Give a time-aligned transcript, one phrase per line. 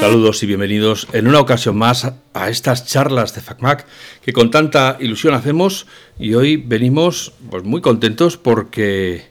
[0.00, 3.84] Saludos y bienvenidos en una ocasión más a estas charlas de FacMac
[4.22, 5.86] que con tanta ilusión hacemos
[6.18, 9.26] y hoy venimos pues muy contentos porque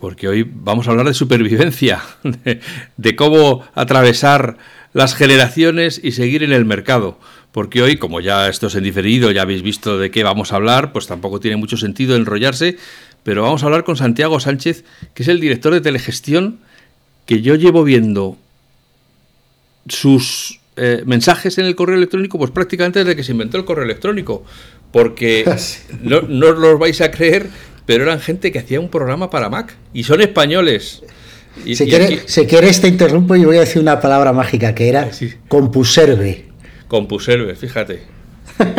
[0.00, 2.02] porque hoy vamos a hablar de supervivencia,
[2.96, 4.56] de, cómo atravesar
[4.94, 7.18] las generaciones y seguir en el mercado.
[7.52, 10.56] Porque hoy, como ya esto es en diferido, ya habéis visto de qué vamos a
[10.56, 12.78] hablar, pues tampoco tiene mucho sentido enrollarse,
[13.22, 16.60] pero vamos a hablar con Santiago Sánchez, que es el director de telegestión,
[17.26, 18.38] que yo llevo viendo
[19.88, 23.84] sus eh, mensajes en el correo electrónico, pues prácticamente desde que se inventó el correo
[23.84, 24.44] electrónico.
[24.92, 25.44] Porque
[26.02, 27.46] no, no os los vais a creer,
[27.86, 31.02] pero eran gente que hacía un programa para Mac y son españoles.
[31.64, 34.32] Y, si, y quiere, aquí- si quieres te interrumpo y voy a decir una palabra
[34.32, 35.32] mágica que era Sí.
[35.48, 36.46] compuserve.
[36.88, 38.02] Compuserve, fíjate.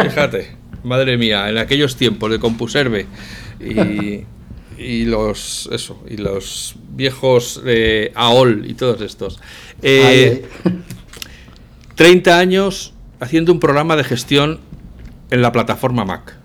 [0.03, 0.55] Fíjate.
[0.83, 3.07] Madre mía, en aquellos tiempos de Compuserve
[3.59, 4.21] y,
[4.81, 9.39] y los eso, y los viejos eh, AOL y todos estos.
[9.81, 10.71] Eh, Ay,
[11.97, 14.59] 30 años haciendo un programa de gestión
[15.31, 16.35] en la plataforma Mac.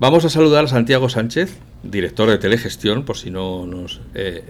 [0.00, 4.42] Vamos a saludar a Santiago Sánchez, director de telegestión, por si no nos, eh,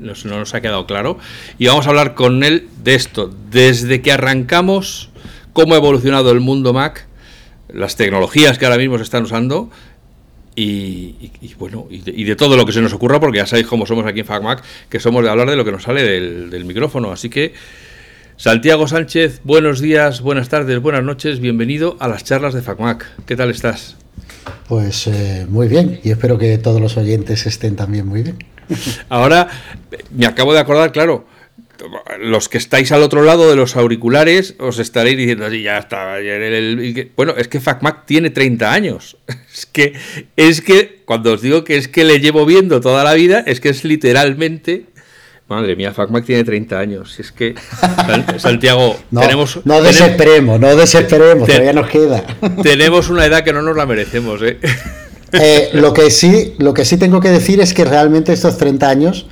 [0.00, 1.18] nos- no nos ha quedado claro,
[1.58, 5.10] y vamos a hablar con él de esto, desde que arrancamos,
[5.52, 7.06] cómo ha evolucionado el mundo Mac,
[7.68, 9.70] las tecnologías que ahora mismo se están usando,
[10.56, 14.06] y, bueno, y de, todo lo que se nos ocurra, porque ya sabéis cómo somos
[14.06, 17.10] aquí en FacMac, que somos de hablar de lo que nos sale del micrófono.
[17.12, 17.52] Así que,
[18.36, 23.06] Santiago Sánchez, buenos días, buenas tardes, buenas noches, bienvenido a las charlas de FacMac.
[23.26, 23.96] ¿Qué tal estás?
[24.68, 28.38] Pues eh, muy bien, y espero que todos los oyentes estén también muy bien.
[29.08, 29.48] Ahora,
[30.10, 31.26] me acabo de acordar, claro,
[32.20, 36.14] los que estáis al otro lado de los auriculares os estaréis diciendo, sí, ya está.
[36.14, 37.10] ayer el- el- que-".
[37.16, 39.16] Bueno, es que FacMac tiene 30 años.
[39.54, 39.92] Es que,
[40.36, 43.60] es que, cuando os digo que es que le llevo viendo toda la vida, es
[43.60, 44.86] que es literalmente...
[45.46, 47.20] Madre mía, FacMac tiene 30 años.
[47.20, 52.24] Es que, San- Santiago, No, tenemos, no tenemos, desesperemos, no desesperemos, Te- todavía nos queda.
[52.62, 54.58] tenemos una edad que no nos la merecemos, ¿eh?
[55.36, 58.88] Eh, lo, que sí, lo que sí tengo que decir es que realmente estos 30
[58.88, 59.26] años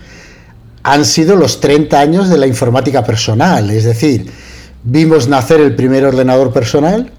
[0.82, 3.70] han sido los 30 años de la informática personal.
[3.70, 4.26] Es decir,
[4.82, 7.12] vimos nacer el primer ordenador personal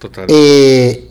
[0.00, 0.24] Total.
[0.28, 1.10] eh,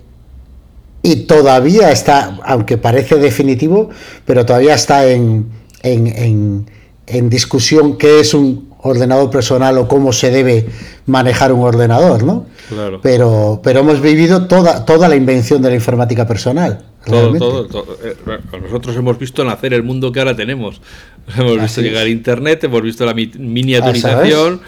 [1.02, 3.90] y todavía está, aunque parece definitivo,
[4.26, 5.46] pero todavía está en,
[5.84, 6.72] en, en-
[7.18, 10.66] en discusión qué es un ordenador personal o cómo se debe
[11.06, 12.46] manejar un ordenador, ¿no?
[12.70, 13.00] Claro.
[13.04, 16.84] Pero, pero hemos vivido toda, toda la invención de la informática personal.
[17.06, 17.98] Todo, todo, todo.
[18.04, 18.16] Eh,
[18.62, 20.82] Nosotros hemos visto nacer el mundo que ahora tenemos.
[21.38, 22.14] Hemos visto llegar es.
[22.14, 24.62] Internet, hemos visto la mi- miniaturización,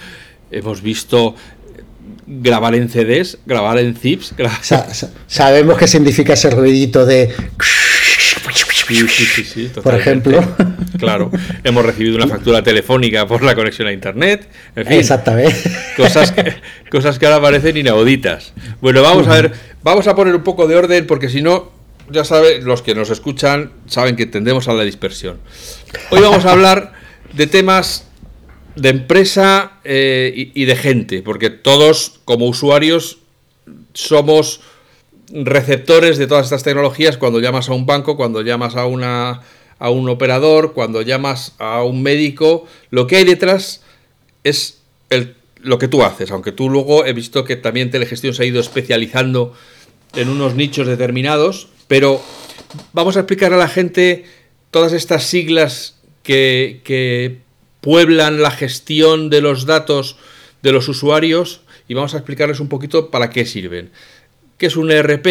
[0.51, 1.33] hemos visto
[1.77, 1.81] eh,
[2.27, 4.35] grabar en CDs, grabar en zips.
[4.37, 7.33] gra- Sa- sa- sabemos qué significa ese ruidito de...
[8.87, 10.41] Sí, sí, sí, sí, Por ejemplo.
[10.99, 11.31] Claro,
[11.63, 14.47] hemos recibido una factura telefónica por la conexión a Internet.
[14.75, 15.55] En fin, Exactamente.
[15.97, 16.53] cosas que,
[16.89, 18.53] cosas que ahora parecen inauditas.
[18.79, 21.71] Bueno, vamos a ver, vamos a poner un poco de orden porque si no,
[22.09, 25.39] ya saben, los que nos escuchan saben que tendemos a la dispersión.
[26.11, 26.93] Hoy vamos a hablar
[27.33, 28.07] de temas
[28.75, 33.19] de empresa eh, y, y de gente, porque todos como usuarios
[33.93, 34.61] somos
[35.33, 39.41] receptores de todas estas tecnologías cuando llamas a un banco, cuando llamas a una
[39.79, 43.81] a un operador, cuando llamas a un médico, lo que hay detrás
[44.45, 48.43] es el, lo que tú haces, aunque tú luego he visto que también Telegestión se
[48.43, 49.53] ha ido especializando
[50.15, 52.21] en unos nichos determinados, pero
[52.93, 54.25] vamos a explicar a la gente
[54.71, 57.39] todas estas siglas que, que
[57.81, 60.15] pueblan la gestión de los datos
[60.61, 63.91] de los usuarios y vamos a explicarles un poquito para qué sirven.
[64.63, 65.25] ¿Qué es un ERP?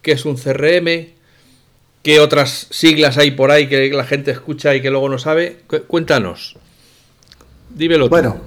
[0.00, 1.08] ¿Qué es un CRM?
[2.02, 5.58] ¿Qué otras siglas hay por ahí que la gente escucha y que luego no sabe?
[5.66, 6.56] Cu- Cuéntanos.
[7.76, 8.08] Dímelo.
[8.08, 8.40] Bueno,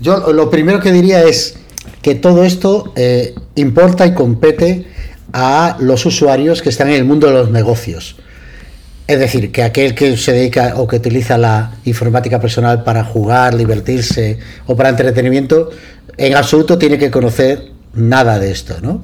[0.00, 1.56] yo lo primero que diría es
[2.02, 4.86] que todo esto eh, importa y compete
[5.32, 8.14] a los usuarios que están en el mundo de los negocios.
[9.08, 13.56] Es decir, que aquel que se dedica o que utiliza la informática personal para jugar,
[13.56, 14.38] divertirse
[14.68, 15.70] o para entretenimiento,
[16.16, 19.02] en absoluto tiene que conocer nada de esto, ¿no?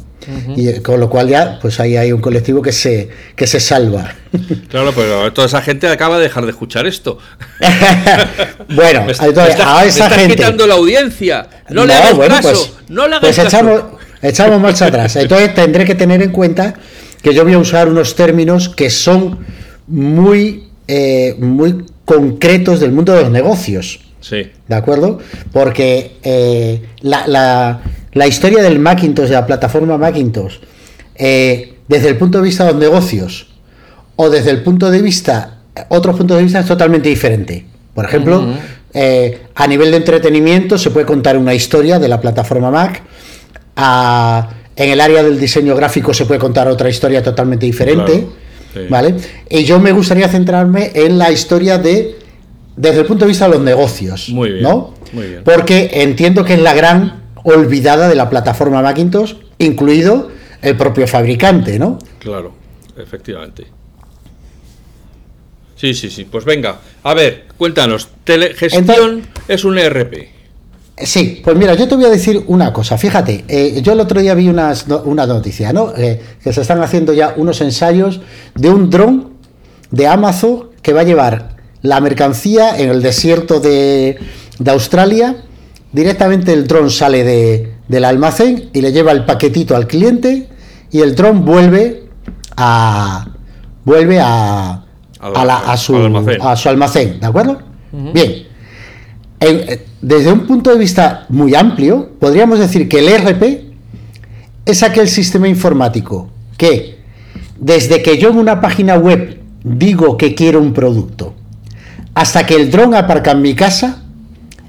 [0.57, 3.61] Y eh, con lo cual ya, pues ahí hay un colectivo que se, que se
[3.61, 4.13] salva.
[4.69, 7.19] Claro, pero toda esa gente acaba de dejar de escuchar esto.
[8.75, 10.37] bueno, Me, entonces, me estás- a me esa estás gente.
[10.37, 11.49] quitando la audiencia.
[11.71, 12.49] No, le hagas bueno, caso.
[12.51, 13.49] pues- no le hagas pues caso.
[13.49, 13.83] echamos,
[14.23, 15.17] echamos marcha atrás.
[15.17, 16.75] Entonces tendré que tener en cuenta
[17.23, 19.39] que yo voy a usar unos términos que son
[19.87, 24.01] muy, eh, muy concretos del mundo de los negocios.
[24.21, 24.51] Sí.
[24.69, 25.19] ¿De acuerdo?
[25.53, 27.81] Porque eh, la, la-
[28.17, 30.55] la historia del Macintosh, de la plataforma Macintosh,
[31.15, 33.49] eh, desde el punto de vista de los negocios
[34.17, 35.59] o desde el punto de vista,
[35.91, 37.67] otro punto de vista es totalmente diferente.
[37.95, 38.55] Por ejemplo,
[38.95, 43.03] eh, a nivel de entretenimiento se puede contar una historia de la plataforma Mac.
[44.77, 48.27] en el área del diseño gráfico se puede contar otra historia totalmente diferente.
[48.89, 49.15] ¿Vale?
[49.51, 52.17] Y yo me gustaría centrarme en la historia de
[52.77, 54.31] desde el punto de vista de los negocios.
[54.31, 54.63] Muy bien.
[54.63, 54.95] ¿no?
[55.13, 55.43] Muy bien.
[55.45, 60.29] Porque entiendo que es la gran olvidada de la plataforma Macintosh, incluido
[60.63, 61.99] el propio fabricante, ¿no?
[62.19, 62.53] Claro,
[62.97, 63.67] efectivamente.
[65.77, 66.25] Sí, sí, sí.
[66.25, 68.09] Pues venga, a ver, cuéntanos.
[68.25, 70.29] Telegestión es un ERP.
[70.99, 72.97] Sí, pues mira, yo te voy a decir una cosa.
[72.97, 74.75] Fíjate, eh, yo el otro día vi una
[75.27, 75.93] noticia, ¿no?
[75.95, 78.21] Eh, que se están haciendo ya unos ensayos
[78.55, 79.35] de un dron
[79.91, 84.19] de Amazon que va a llevar la mercancía en el desierto de,
[84.59, 85.37] de Australia.
[85.97, 90.47] Directamente el dron sale de, del almacén y le lleva el paquetito al cliente
[90.91, 92.03] y el dron vuelve
[92.55, 93.29] a
[93.83, 94.85] vuelve a,
[95.19, 96.43] a, su, almacén.
[96.43, 97.63] a su almacén, ¿de acuerdo?
[98.13, 98.47] Bien.
[100.03, 103.65] Desde un punto de vista muy amplio, podríamos decir que el ERP
[104.67, 106.29] es aquel sistema informático
[106.59, 106.99] que,
[107.59, 111.33] desde que yo en una página web digo que quiero un producto,
[112.13, 114.03] hasta que el dron aparca en mi casa,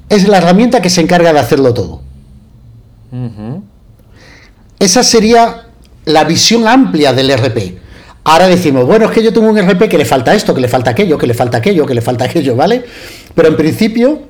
[0.09, 2.01] es la herramienta que se encarga de hacerlo todo.
[4.79, 5.67] Esa sería
[6.05, 7.77] la visión amplia del RP.
[8.23, 10.67] Ahora decimos, bueno, es que yo tengo un RP que le falta esto, que le
[10.67, 12.83] falta aquello, que le falta aquello, que le falta aquello, ¿vale?
[13.33, 14.23] Pero en principio,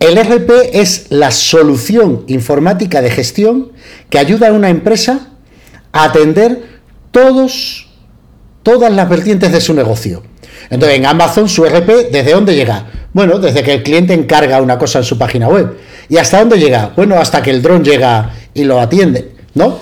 [0.00, 3.72] el RP es la solución informática de gestión
[4.10, 5.28] que ayuda a una empresa
[5.92, 6.80] a atender
[7.12, 7.88] todos,
[8.62, 10.22] todas las vertientes de su negocio.
[10.70, 12.86] Entonces, en Amazon, su RP, ¿desde dónde llega?
[13.18, 15.76] Bueno, desde que el cliente encarga una cosa en su página web.
[16.08, 16.92] ¿Y hasta dónde llega?
[16.94, 19.80] Bueno, hasta que el dron llega y lo atiende, ¿no?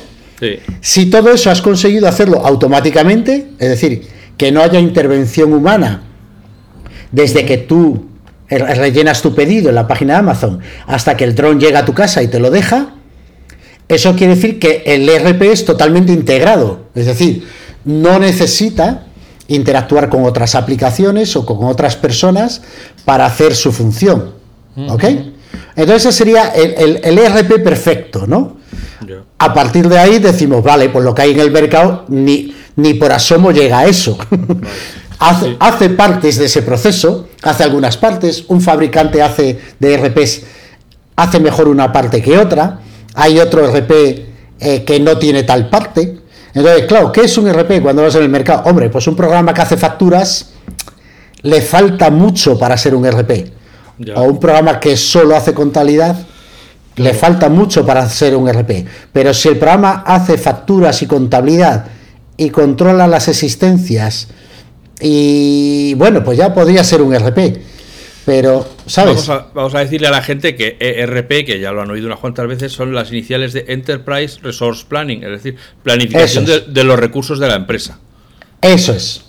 [0.80, 6.04] Si todo eso has conseguido hacerlo automáticamente, es decir, que no haya intervención humana
[7.12, 8.06] desde que tú
[8.48, 11.92] rellenas tu pedido en la página de Amazon hasta que el dron llega a tu
[11.92, 12.94] casa y te lo deja,
[13.86, 17.46] eso quiere decir que el ERP es totalmente integrado, es decir,
[17.84, 19.08] no necesita
[19.48, 22.62] interactuar con otras aplicaciones o con otras personas
[23.04, 24.34] para hacer su función.
[24.88, 25.04] ¿Ok?
[25.74, 28.56] Entonces ese sería el, el ERP perfecto, ¿no?
[29.38, 32.94] A partir de ahí decimos, vale, pues lo que hay en el mercado ni, ni
[32.94, 34.18] por asomo llega a eso.
[35.18, 40.42] hace, hace, partes de ese proceso, hace algunas partes, un fabricante hace de RPs,
[41.16, 42.80] hace mejor una parte que otra,
[43.14, 43.92] hay otro RP
[44.60, 46.18] eh, que no tiene tal parte.
[46.56, 48.62] Entonces, claro, ¿qué es un RP cuando vas en el mercado?
[48.64, 50.52] Hombre, pues un programa que hace facturas
[51.42, 53.52] le falta mucho para ser un RP.
[54.14, 56.16] O un programa que solo hace contabilidad
[56.96, 61.84] le falta mucho para ser un RP, pero si el programa hace facturas y contabilidad
[62.38, 64.28] y controla las existencias
[64.98, 67.60] y bueno, pues ya podría ser un RP.
[68.26, 69.24] Pero, ¿sabes?
[69.54, 72.48] Vamos a, decirle a la gente que ERP, que ya lo han oído unas cuantas
[72.48, 77.46] veces, son las iniciales de Enterprise Resource Planning, es decir, planificación de, los recursos de
[77.46, 78.00] la empresa.
[78.60, 79.22] Eso es.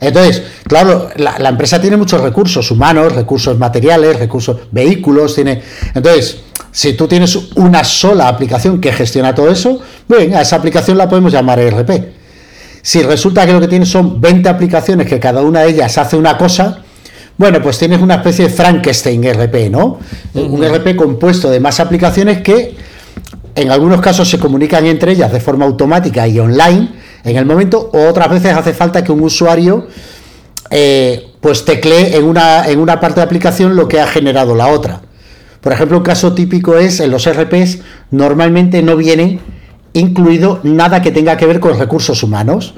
[0.00, 5.62] Entonces, claro, la, la, empresa tiene muchos recursos humanos, recursos materiales, recursos vehículos, tiene.
[5.94, 6.40] Entonces,
[6.72, 11.08] si tú tienes una sola aplicación que gestiona todo eso, bien, a esa aplicación la
[11.08, 11.90] podemos llamar ERP.
[12.82, 16.16] Si resulta que lo que tienes son 20 aplicaciones que cada una de ellas hace
[16.16, 16.82] una cosa,
[17.40, 19.98] bueno, pues tienes una especie de Frankenstein RP, ¿no?
[20.34, 22.76] Un RP compuesto de más aplicaciones que
[23.54, 26.90] en algunos casos se comunican entre ellas de forma automática y online
[27.24, 29.86] en el momento, o otras veces hace falta que un usuario
[30.68, 34.66] eh, pues teclee en una, en una parte de aplicación lo que ha generado la
[34.66, 35.00] otra.
[35.62, 37.78] Por ejemplo, un caso típico es en los RPs
[38.10, 39.40] normalmente no viene
[39.94, 42.74] incluido nada que tenga que ver con recursos humanos.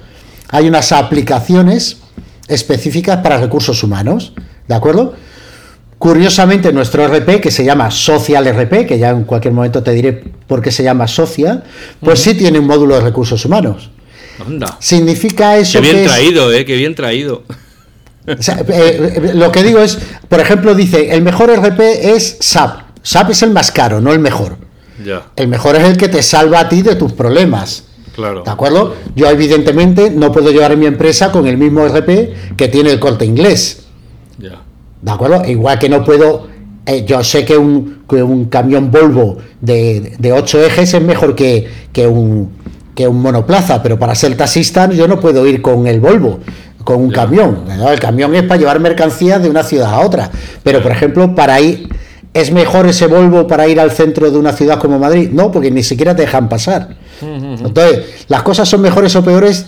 [0.50, 1.96] Hay unas aplicaciones
[2.46, 4.34] específicas para recursos humanos,
[4.72, 5.12] ¿de acuerdo?
[5.98, 10.12] Curiosamente, nuestro RP, que se llama Social RP, que ya en cualquier momento te diré
[10.46, 11.62] por qué se llama Social,
[12.00, 13.90] pues sí tiene un módulo de recursos humanos.
[14.80, 15.80] Significa eso.
[15.80, 16.64] Qué bien traído, ¿eh?
[16.64, 17.44] Qué bien traído.
[18.26, 18.36] Eh,
[18.68, 19.98] eh, lo que digo es,
[20.28, 21.80] por ejemplo, dice, el mejor RP
[22.14, 22.80] es SAP.
[23.02, 24.56] SAP es el más caro, no el mejor.
[25.36, 27.84] El mejor es el que te salva a ti de tus problemas.
[28.14, 28.42] Claro.
[28.44, 28.94] ¿De acuerdo?
[29.16, 33.00] Yo evidentemente no puedo llevar a mi empresa con el mismo RP que tiene el
[33.00, 33.81] corte inglés.
[35.02, 35.44] ¿De acuerdo?
[35.44, 36.50] Igual que no puedo...
[36.84, 38.02] Eh, yo sé que un,
[38.50, 42.50] camión Volvo de, de 8 ejes es mejor que, que, un,
[42.96, 46.40] que un monoplaza, pero para ser taxista yo no puedo ir con el Volvo
[46.84, 47.64] con un camión.
[47.68, 50.30] El camión es para llevar mercancías de una ciudad a otra.
[50.62, 51.88] Pero, por ejemplo, para ir,
[52.34, 55.30] ¿es mejor ese Volvo para ir al centro de una ciudad como Madrid?
[55.32, 56.96] No, porque ni siquiera te dejan pasar.
[57.20, 59.66] Entonces, las cosas son mejores o peores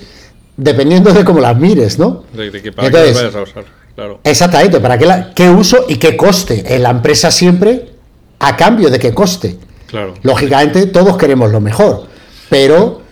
[0.57, 2.25] dependiendo de cómo las mires, ¿no?
[2.33, 3.65] De, qué Entonces, vayas a usar.
[3.95, 4.21] Claro.
[4.25, 6.75] Exactamente, ¿para qué, la- qué uso y qué coste?
[6.75, 7.91] En la empresa siempre
[8.39, 9.57] a cambio de qué coste.
[9.87, 10.15] Claro.
[10.23, 12.07] Lógicamente todos queremos lo mejor,
[12.49, 13.03] pero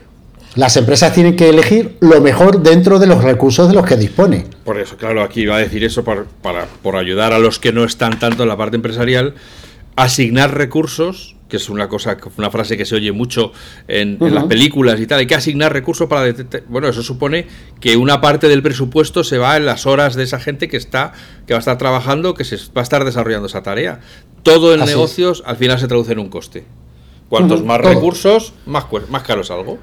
[0.55, 4.45] las empresas tienen que elegir lo mejor dentro de los recursos de los que dispone.
[4.65, 7.73] Por eso, claro, aquí iba a decir eso por, para, por ayudar a los que
[7.73, 9.35] no están tanto en la parte empresarial,
[9.97, 13.53] asignar recursos, que es una cosa, una frase que se oye mucho
[13.87, 16.63] en, en las películas y tal, hay que asignar recursos para detectar.
[16.67, 17.47] Bueno, eso supone
[17.79, 21.13] que una parte del presupuesto se va en las horas de esa gente que está,
[21.47, 24.01] que va a estar trabajando, que se va a estar desarrollando esa tarea.
[24.43, 24.97] Todo en Así es.
[24.97, 26.65] negocios al final se traduce en un coste.
[27.29, 27.91] Cuantos más todo.
[27.91, 29.77] recursos, más, más caro es algo.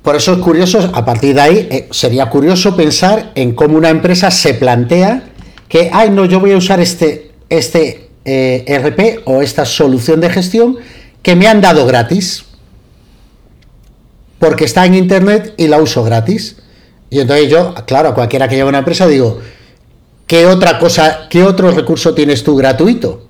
[0.00, 3.90] Por eso es curioso, a partir de ahí, eh, sería curioso pensar en cómo una
[3.90, 5.24] empresa se plantea
[5.68, 10.30] que, ay, no, yo voy a usar este, este eh, RP o esta solución de
[10.30, 10.78] gestión
[11.22, 12.44] que me han dado gratis.
[14.38, 16.56] Porque está en internet y la uso gratis.
[17.10, 19.40] Y entonces yo, claro, a cualquiera que lleve una empresa digo,
[20.26, 23.28] ¿qué otra cosa, qué otro recurso tienes tú gratuito?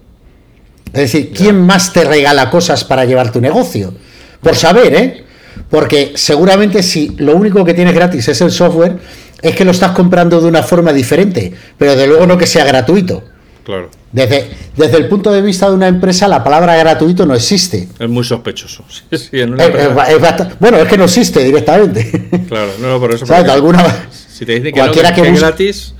[0.86, 3.92] Es decir, ¿quién más te regala cosas para llevar tu negocio?
[4.40, 5.24] Por saber, ¿eh?
[5.70, 8.98] Porque seguramente si lo único que tienes gratis es el software,
[9.40, 12.64] es que lo estás comprando de una forma diferente, pero de luego no que sea
[12.64, 13.24] gratuito.
[13.64, 13.90] Claro.
[14.10, 17.88] Desde, desde el punto de vista de una empresa, la palabra gratuito no existe.
[17.98, 18.84] Es muy sospechoso.
[19.10, 22.28] Sí, sí, en una Es- empresa- es- es bast- bueno, es que no existe directamente.
[22.48, 23.24] Claro, no, no, por eso.
[23.24, 23.50] ¿Sabes?
[23.50, 25.94] Alguna Si te dicen que, no, cualquiera que, que que es gratis,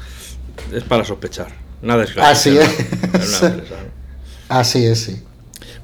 [0.75, 1.49] es para sospechar.
[1.83, 2.33] Nada es gratis.
[2.38, 2.81] Así es.
[3.04, 3.62] empresa, ¿no?
[4.49, 5.23] Así es, sí.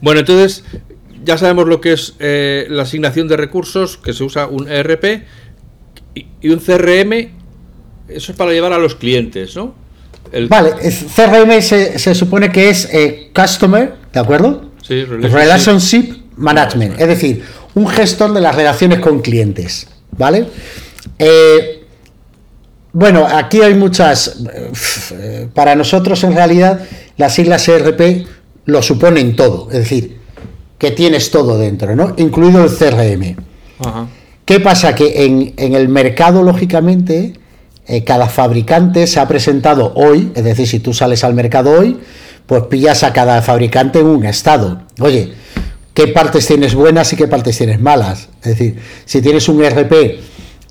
[0.00, 0.64] Bueno, entonces,
[1.24, 5.22] ya sabemos lo que es eh, la asignación de recursos, que se usa un ERP
[6.14, 7.12] y, y un CRM.
[8.08, 9.74] Eso es para llevar a los clientes, ¿no?
[10.32, 10.72] El- Vale,
[11.14, 14.70] CRM se, se supone que es eh, Customer, ¿de acuerdo?
[14.82, 15.36] Sí, relationship.
[15.36, 17.44] Relationship Management, es decir,
[17.74, 20.46] un gestor de las relaciones con clientes, ¿vale?
[21.18, 21.84] Eh,
[22.92, 24.36] bueno, aquí hay muchas.
[25.12, 26.80] eh, Para nosotros, en realidad,
[27.16, 28.26] las siglas ERP
[28.66, 30.18] lo suponen todo, es decir,
[30.78, 32.14] que tienes todo dentro, ¿no?
[32.16, 33.36] Incluido el CRM.
[33.84, 34.06] Ajá.
[34.44, 34.94] ¿Qué pasa?
[34.94, 37.34] Que en, en el mercado, lógicamente,
[37.88, 41.98] eh, cada fabricante se ha presentado hoy, es decir, si tú sales al mercado hoy,
[42.46, 44.82] pues pillas a cada fabricante en un estado.
[45.00, 45.32] Oye,
[45.94, 48.28] ¿qué partes tienes buenas y qué partes tienes malas?
[48.42, 50.20] Es decir, si tienes un RP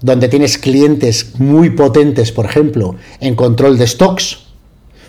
[0.01, 4.39] donde tienes clientes muy potentes, por ejemplo, en control de stocks,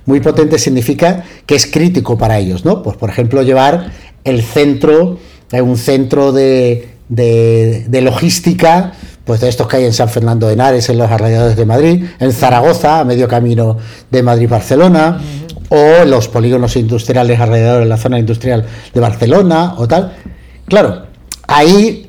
[0.06, 2.82] muy potente significa que es crítico para ellos, ¿no?
[2.82, 3.92] Pues por ejemplo llevar
[4.24, 5.18] el centro,
[5.52, 8.92] eh, un centro de, de- de logística,
[9.28, 12.02] pues de estos que hay en San Fernando de Henares, en los alrededores de Madrid,
[12.18, 13.76] en Zaragoza, a medio camino
[14.11, 15.20] de Madrid-Barcelona,
[15.68, 20.16] o los polígonos industriales alrededor de la zona industrial de Barcelona, o tal.
[20.64, 21.08] Claro,
[21.47, 22.08] ahí,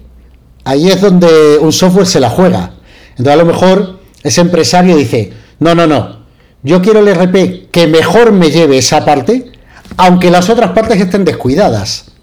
[0.63, 2.71] ahí es donde un software se la juega.
[3.09, 6.19] Entonces a lo mejor ese empresario dice, no, no, no,
[6.63, 9.51] yo quiero el RP que mejor me lleve esa parte,
[9.97, 12.13] aunque las otras partes estén descuidadas.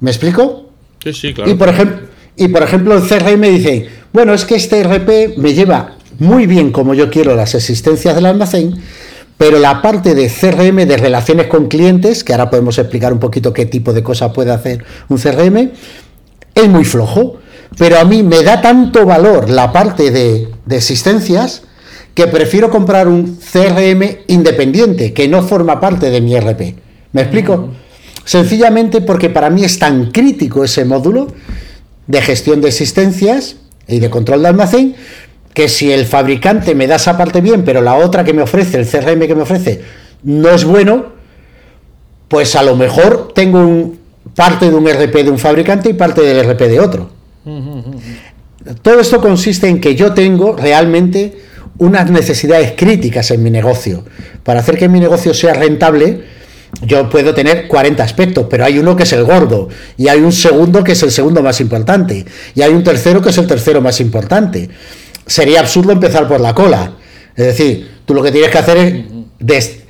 [0.00, 0.66] ¿Me explico?
[1.02, 1.50] Sí, sí, claro.
[1.50, 5.54] Y por ejemplo, y por ejemplo el CRM dice, bueno, es que este RP me
[5.54, 8.74] lleva muy bien como yo quiero las existencias del almacén,
[9.38, 13.54] pero la parte de CRM de relaciones con clientes, que ahora podemos explicar un poquito
[13.54, 15.70] qué tipo de cosas puede hacer un CRM,
[16.54, 17.38] es muy flojo.
[17.78, 21.62] Pero a mí me da tanto valor la parte de, de existencias
[22.14, 26.74] que prefiero comprar un CRM independiente, que no forma parte de mi RP.
[27.12, 27.70] ¿Me explico?
[28.24, 31.28] Sencillamente porque para mí es tan crítico ese módulo
[32.06, 34.94] de gestión de existencias y de control de almacén,
[35.54, 38.78] que si el fabricante me da esa parte bien, pero la otra que me ofrece,
[38.78, 39.82] el CRM que me ofrece,
[40.22, 41.06] no es bueno,
[42.28, 43.98] pues a lo mejor tengo un,
[44.34, 47.10] parte de un RP de un fabricante y parte del RP de otro.
[48.82, 51.40] Todo esto consiste en que yo tengo realmente
[51.78, 54.04] unas necesidades críticas en mi negocio.
[54.44, 56.22] Para hacer que mi negocio sea rentable,
[56.82, 60.32] yo puedo tener 40 aspectos, pero hay uno que es el gordo, y hay un
[60.32, 62.24] segundo que es el segundo más importante,
[62.54, 64.70] y hay un tercero que es el tercero más importante.
[65.26, 66.92] Sería absurdo empezar por la cola.
[67.36, 69.04] Es decir, tú lo que tienes que hacer
[69.46, 69.80] es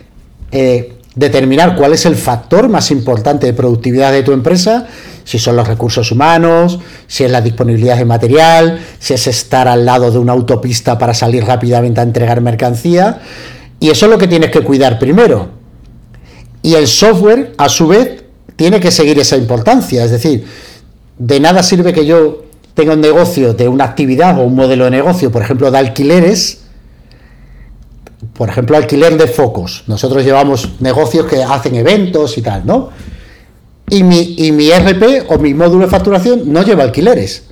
[0.52, 4.87] eh, determinar cuál es el factor más importante de productividad de tu empresa,
[5.25, 9.84] si son los recursos humanos, si es la disponibilidad de material, si es estar al
[9.84, 13.20] lado de una autopista para salir rápidamente a entregar mercancía,
[13.78, 15.60] y eso es lo que tienes que cuidar primero.
[16.62, 18.23] Y el software, a su vez,
[18.57, 20.05] tiene que seguir esa importancia.
[20.05, 20.45] Es decir,
[21.19, 24.90] de nada sirve que yo tenga un negocio de una actividad o un modelo de
[24.90, 26.61] negocio, por ejemplo, de alquileres.
[28.35, 29.85] Por ejemplo, alquiler de focos.
[29.87, 32.90] Nosotros llevamos negocios que hacen eventos y tal, ¿no?
[33.88, 37.50] Y mi, y mi RP o mi módulo de facturación no lleva alquileres.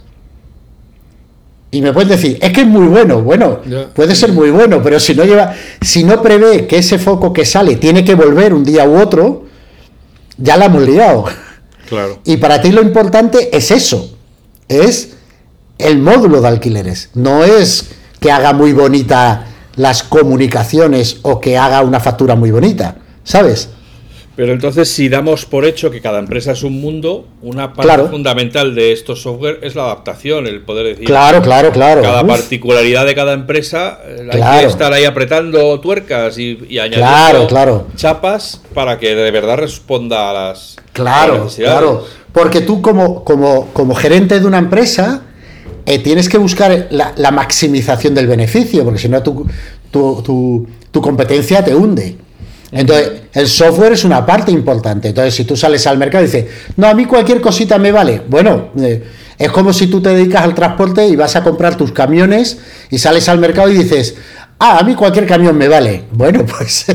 [1.71, 3.61] Y me puedes decir, es que es muy bueno, bueno,
[3.95, 7.45] puede ser muy bueno, pero si no lleva, si no prevé que ese foco que
[7.45, 9.45] sale tiene que volver un día u otro,
[10.39, 11.27] ya la hemos liado.
[11.89, 12.21] Claro.
[12.25, 14.17] Y para ti lo importante es eso,
[14.69, 15.17] es
[15.77, 19.47] el módulo de alquileres, no es que haga muy bonita
[19.77, 23.69] las comunicaciones o que haga una factura muy bonita, ¿sabes?
[24.39, 28.73] Pero entonces, si damos por hecho que cada empresa es un mundo, una parte fundamental
[28.73, 31.07] de estos software es la adaptación, el poder decir.
[31.07, 32.03] Claro, claro, claro.
[32.03, 37.89] Cada particularidad de cada empresa, eh, hay que estar ahí apretando tuercas y, y añadiendo
[37.97, 40.77] chapas para que de verdad responda a las.
[40.93, 42.07] Claro, claro.
[42.31, 45.23] Porque tú, como, como, como gerente de una empresa,
[45.85, 49.49] eh, tienes que buscar la, maximización del beneficio, porque si no, tu,
[49.91, 52.28] tu competencia te hunde.
[52.71, 55.09] Entonces, el software es una parte importante.
[55.09, 56.47] Entonces, si tú sales al mercado y dices,
[56.77, 58.23] no, a mí cualquier cosita me vale.
[58.29, 59.03] Bueno, eh,
[59.39, 62.59] es como si tú te dedicas al transporte y vas a comprar tus camiones
[62.91, 64.17] y sales al mercado y dices,
[64.59, 66.05] ah, a mí cualquier camión me vale.
[66.13, 66.87] Bueno, pues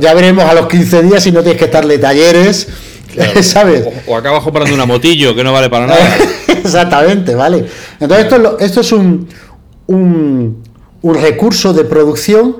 [0.00, 2.68] ya, veremos a los 15 días si no tienes que estarle talleres.
[3.42, 3.84] ¿Sabes?
[4.06, 6.16] O, acabas comprando una motillo que no vale para nada.
[6.48, 7.64] Exactamente, vale.
[8.00, 9.28] Entonces, esto, esto es un,
[9.86, 10.62] un,
[11.02, 12.56] un recurso de producción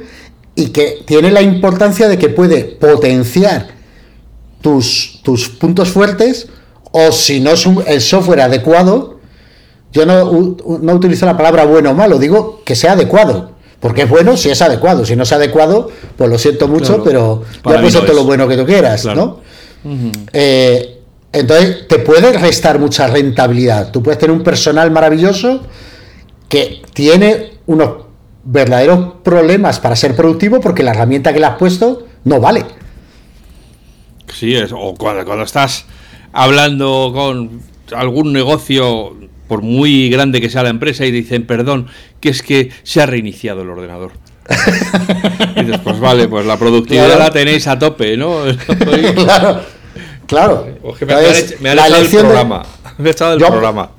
[0.54, 3.68] y que tiene la importancia de que puede potenciar
[4.60, 6.48] tus, tus puntos fuertes
[6.92, 9.18] o si no es el software adecuado,
[9.92, 13.54] yo no, no utilizo la palabra bueno o malo, digo que sea adecuado.
[13.80, 15.04] Porque es bueno si es adecuado.
[15.04, 18.56] Si no es adecuado, pues lo siento mucho, pero ya puedes todo lo bueno que
[18.56, 19.40] tú quieras, ¿no?
[20.32, 23.90] Eh, entonces, te puede restar mucha rentabilidad.
[23.90, 25.60] Tú puedes tener un personal maravilloso
[26.48, 28.03] que tiene unos
[28.44, 32.64] verdaderos problemas para ser productivo porque la herramienta que le has puesto no vale.
[34.32, 35.86] Sí, es, o cuando, cuando estás
[36.32, 37.62] hablando con
[37.94, 39.16] algún negocio,
[39.48, 41.86] por muy grande que sea la empresa, y dicen, perdón,
[42.20, 44.12] que es que se ha reiniciado el ordenador.
[45.56, 48.40] y dices, pues vale, pues la productividad la tenéis a tope, ¿no?
[49.14, 49.60] claro,
[50.26, 50.66] claro.
[51.60, 52.62] me, han, echado el programa.
[52.98, 53.90] Me echado el programa.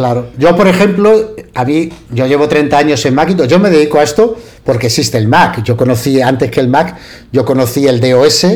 [0.00, 3.98] Claro, yo por ejemplo, a mí, yo llevo 30 años en Macintosh, yo me dedico
[3.98, 4.34] a esto
[4.64, 6.96] porque existe el Mac, yo conocí antes que el Mac,
[7.30, 8.46] yo conocí el DOS,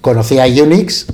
[0.00, 1.06] conocí a Unix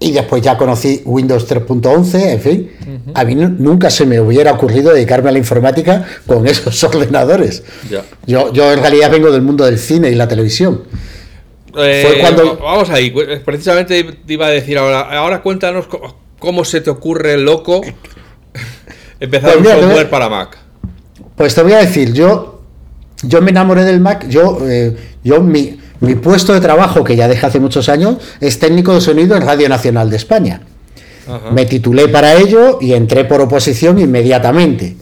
[0.00, 2.70] y después ya conocí Windows 3.11, en fin,
[3.14, 7.62] a mí nunca se me hubiera ocurrido dedicarme a la informática con esos ordenadores.
[8.26, 10.82] Yo, yo en realidad vengo del mundo del cine y la televisión.
[11.74, 12.58] Eh, cuando...
[12.58, 13.14] Vamos ahí,
[13.46, 15.86] precisamente te iba a decir ahora, ahora cuéntanos
[16.38, 17.80] cómo se te ocurre, loco,
[19.22, 20.58] Empezar pues un software para Mac.
[21.36, 22.62] Pues te voy a decir, yo,
[23.22, 27.28] yo me enamoré del Mac, yo, eh, yo mi, mi, puesto de trabajo, que ya
[27.28, 30.62] dejé hace muchos años, es técnico de sonido en Radio Nacional de España.
[31.52, 34.96] Me titulé para ello y entré por oposición inmediatamente.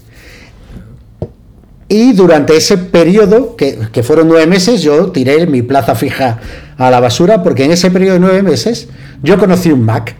[1.89, 6.41] Y durante ese periodo, que, que, fueron nueve meses, yo tiré mi plaza fija
[6.77, 8.89] a la basura, porque en ese periodo de nueve meses
[9.23, 10.15] yo conocí un Mac.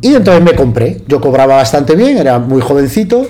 [0.00, 1.02] Y entonces me compré.
[1.06, 3.28] Yo cobraba bastante bien, era muy jovencito.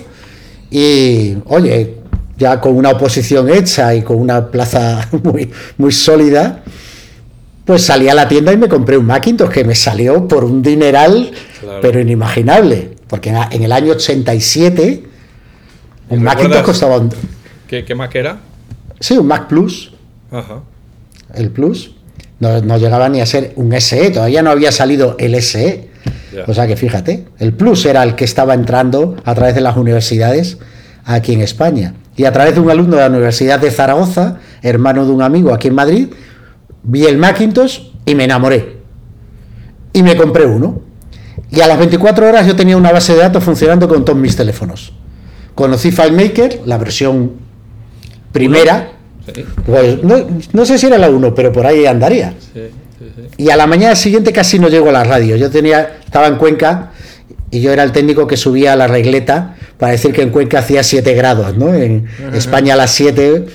[0.69, 1.95] Y, oye,
[2.37, 6.63] ya con una oposición hecha y con una plaza muy, muy sólida,
[7.65, 10.61] pues salí a la tienda y me compré un Macintosh que me salió por un
[10.61, 11.31] dineral,
[11.81, 12.95] pero inimaginable.
[13.07, 15.03] Porque en, el año 87,
[16.09, 16.97] un Macintosh costaba.
[16.97, 17.09] Un...
[17.67, 18.39] ¿Qué, ¿Qué Mac era?
[18.99, 19.93] Sí, un Mac Plus.
[20.31, 20.61] Ajá.
[21.33, 21.95] El Plus.
[22.39, 25.90] No, no, llegaba ni a ser un SE, todavía no había salido el SE.
[26.47, 29.75] O sea que fíjate, el Plus era el que estaba entrando a través de las
[29.77, 30.57] universidades
[31.03, 31.93] aquí en España.
[32.15, 35.53] Y a través de un alumno de la Universidad de Zaragoza, hermano de un amigo
[35.53, 36.09] aquí en Madrid,
[36.83, 38.77] vi el Macintosh y me enamoré.
[39.93, 40.81] Y me compré uno.
[41.49, 44.35] Y a las 24 horas yo tenía una base de datos funcionando con todos mis
[44.35, 44.93] teléfonos.
[45.55, 47.33] Conocí FileMaker, la versión
[48.31, 48.93] primera.
[49.65, 52.33] Pues no, sé si era la 1, pero por ahí andaría.
[52.53, 52.61] Sí.
[53.37, 55.35] Y a la mañana siguiente casi no llego a la radio.
[55.35, 56.91] Yo tenía, estaba en Cuenca
[57.49, 60.59] y yo era el técnico que subía a la regleta para decir que en Cuenca
[60.59, 61.73] hacía 7 grados, ¿no?
[61.73, 63.45] En España a las 7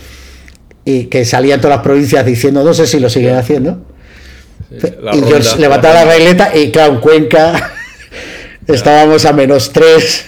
[0.84, 3.84] y que salían todas las provincias diciendo, no sé si lo siguen haciendo.
[4.70, 7.72] y yo levantaba la regleta y claro, en Cuenca
[8.66, 10.26] estábamos a menos 3.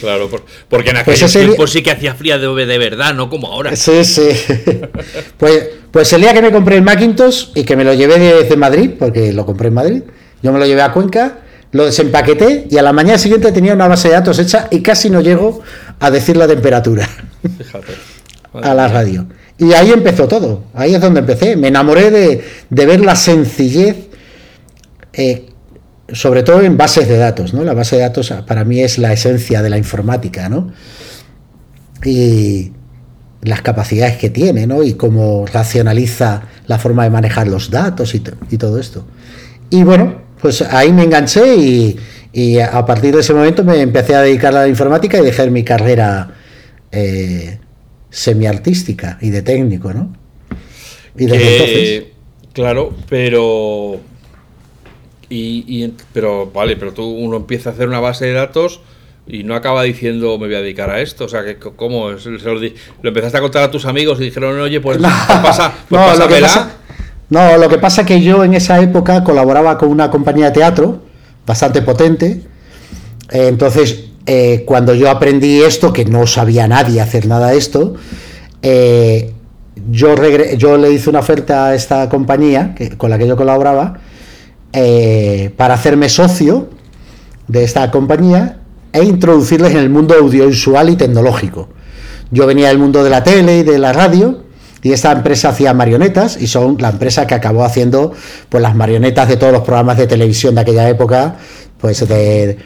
[0.00, 0.28] Claro,
[0.68, 3.74] porque en aquel pues tiempo sí que hacía fría de, de verdad, no como ahora.
[3.76, 4.28] Sí, sí.
[5.38, 8.54] Pues, pues el día que me compré el Macintosh y que me lo llevé desde
[8.54, 10.02] Madrid, porque lo compré en Madrid,
[10.42, 11.38] yo me lo llevé a Cuenca,
[11.72, 15.08] lo desempaqueté y a la mañana siguiente tenía una base de datos hecha y casi
[15.08, 15.62] no llego
[15.98, 17.08] a decir la temperatura.
[17.56, 17.94] Fíjate.
[18.62, 19.26] a la radio.
[19.56, 21.56] Y ahí empezó todo, ahí es donde empecé.
[21.56, 23.96] Me enamoré de, ver la sencillez
[25.14, 25.46] eh,
[26.12, 27.64] sobre todo en bases de datos, ¿no?
[27.64, 30.74] La base de datos para mí es la esencia de la informática, ¿no?
[32.04, 32.72] Y
[33.46, 34.82] las capacidades que tiene, ¿no?
[34.82, 39.06] Y cómo racionaliza la forma de manejar los datos y, todo esto.
[39.70, 44.20] Y bueno, pues ahí me enganché y, a partir de ese momento me empecé a
[44.20, 46.34] dedicar a la informática y dejé mi carrera
[46.92, 47.58] eh,
[48.10, 50.12] semiartística y de técnico, ¿no?
[51.16, 52.04] Y desde entonces...
[52.52, 54.00] Claro, pero
[55.28, 58.80] y, pero vale, pero tú uno empieza a hacer una base de datos
[59.26, 61.24] y no acaba diciendo me voy a dedicar a esto.
[61.24, 62.10] O sea, que ¿cómo?
[62.10, 66.16] lo, empezaste a contar a tus amigos y dijeron, oye, pues, no, pasa, pues no,
[66.16, 66.70] lo que pasa,
[67.28, 70.52] no, lo que pasa es que yo en esa época colaboraba con una compañía de
[70.52, 71.02] teatro
[71.46, 72.42] bastante potente.
[73.30, 77.94] Eh, entonces, eh, cuando yo aprendí esto, que no sabía nadie hacer nada de esto,
[78.62, 79.32] eh,
[79.90, 80.14] yo,
[80.56, 84.00] yo le hice una oferta a esta compañía que, con la que yo colaboraba
[84.72, 86.68] eh, para hacerme socio
[87.46, 88.60] de esta compañía
[88.96, 91.68] e introducirles en el mundo audiovisual y tecnológico.
[92.30, 94.42] Yo venía del mundo de la tele y de la radio
[94.82, 98.12] y esta empresa hacía marionetas y son la empresa que acabó haciendo
[98.48, 101.36] pues las marionetas de todos los programas de televisión de aquella época,
[101.78, 102.58] pues de,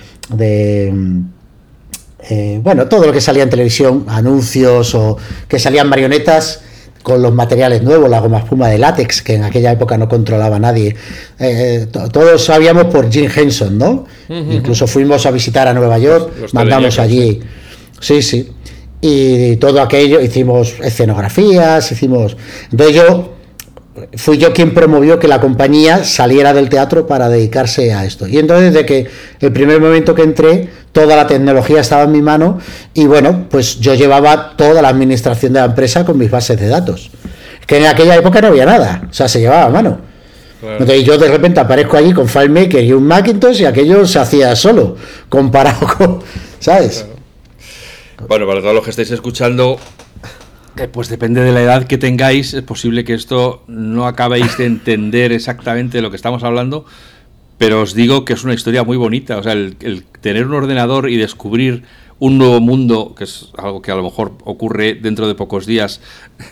[2.29, 5.17] eh, bueno, todo lo que salía en televisión, anuncios o
[5.49, 6.63] que salían marionetas
[7.03, 10.59] con los materiales nuevos, la goma espuma de látex, que en aquella época no controlaba
[10.59, 10.95] nadie.
[11.39, 14.07] Eh, todos sabíamos por Jim Henson, ¿no?
[14.29, 17.41] Incluso fuimos a visitar a Nueva York, mandamos allí.
[18.01, 18.49] Sí, sí.
[19.01, 22.37] Y todo aquello, hicimos escenografías, hicimos...
[22.71, 23.40] Entonces yo
[24.15, 28.27] fui yo quien promovió que la compañía saliera del teatro para dedicarse a esto.
[28.27, 29.09] Y entonces desde que
[29.41, 32.59] el primer momento que entré, toda la tecnología estaba en mi mano
[32.95, 36.69] y bueno, pues yo llevaba toda la administración de la empresa con mis bases de
[36.69, 37.11] datos.
[37.67, 39.99] Que en aquella época no había nada, o sea, se llevaba a mano.
[40.63, 44.55] Entonces yo de repente aparezco allí con FileMaker y un Macintosh y aquello se hacía
[44.57, 44.97] solo,
[45.29, 46.23] comparado con,
[46.59, 47.07] ¿sabes?
[48.29, 49.79] Bueno, para todos los que estáis escuchando,
[50.81, 54.65] eh, pues depende de la edad que tengáis, es posible que esto no acabéis de
[54.65, 56.87] entender exactamente de lo que estamos hablando,
[57.59, 59.37] pero os digo que es una historia muy bonita.
[59.37, 59.77] O sea, el,
[60.23, 61.83] tener un ordenador y descubrir
[62.19, 66.01] un nuevo mundo, que es algo que a lo mejor ocurre dentro de pocos días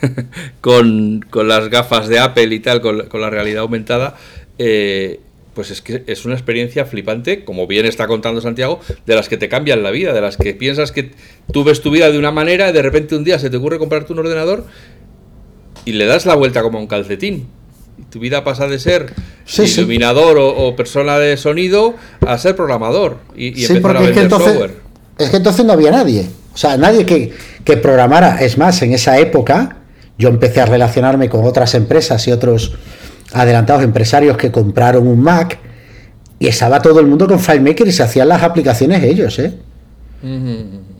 [0.60, 4.16] con, las gafas de Apple y tal, con, la realidad aumentada,
[4.58, 5.20] eh,
[5.58, 9.36] pues es que es una experiencia flipante, como bien está contando Santiago, de las que
[9.36, 11.10] te cambian la vida, de las que piensas que
[11.52, 13.80] tú ves tu vida de una manera y de repente un día se te ocurre
[13.80, 14.66] comprarte un ordenador
[15.84, 17.48] y le das la vuelta como un calcetín.
[17.98, 19.12] Y tu vida pasa de ser
[19.58, 24.74] iluminador O, persona de sonido a ser programador y, empezar a vender software.
[25.18, 26.24] Es que entonces no había nadie.
[26.54, 27.32] O sea, nadie que,
[27.64, 28.44] que programara.
[28.44, 29.78] Es más, en esa época
[30.18, 32.74] yo empecé a relacionarme con otras empresas y otros
[33.32, 35.58] adelantados empresarios que compraron un Mac
[36.38, 39.54] y estaba todo el mundo con FileMaker y se hacían las aplicaciones ellos, ¿eh?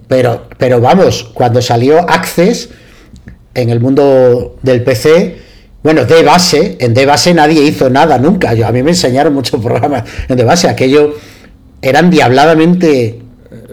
[0.09, 2.71] Pero, pero vamos, cuando salió Access
[3.55, 5.39] en el mundo del PC,
[5.83, 8.55] bueno, de base, en de base nadie hizo nada nunca.
[8.55, 11.15] Yo, a mí me enseñaron muchos programas en de base, aquello
[11.83, 13.21] eran diabladamente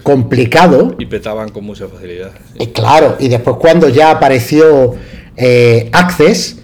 [0.04, 0.96] complicado.
[1.00, 2.32] Y petaban con mucha facilidad.
[2.60, 4.96] Y claro, y después cuando ya apareció
[5.36, 6.58] eh, Access,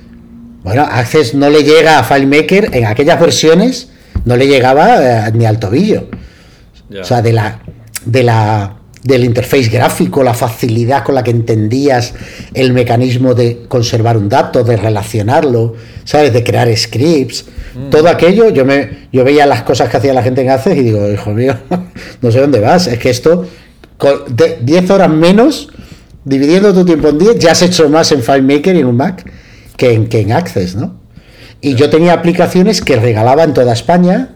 [0.64, 3.90] bueno, Access no le llega a FileMaker en aquellas versiones,
[4.26, 6.08] no le llegaba eh, ni al tobillo.
[7.00, 7.62] O sea, de la,
[8.06, 12.14] de la, del interface gráfico, la facilidad con la que entendías
[12.54, 16.34] el mecanismo de conservar un dato, de relacionarlo, ¿sabes?
[16.34, 17.46] De crear scripts.
[17.74, 17.90] Mm.
[17.90, 20.84] Todo aquello, yo, me, yo veía las cosas que hacía la gente en Access y
[20.84, 21.56] digo, hijo mío,
[22.22, 22.88] no sé dónde vas.
[22.88, 23.48] Es que esto,
[23.98, 25.70] con 10 horas menos,
[26.26, 29.24] dividiendo tu tiempo en 10, ya has hecho más en FileMaker y en un Mac
[29.82, 30.94] que en, que en Access, ¿no?
[31.60, 34.30] Y yo tenía aplicaciones que regalaba en toda España.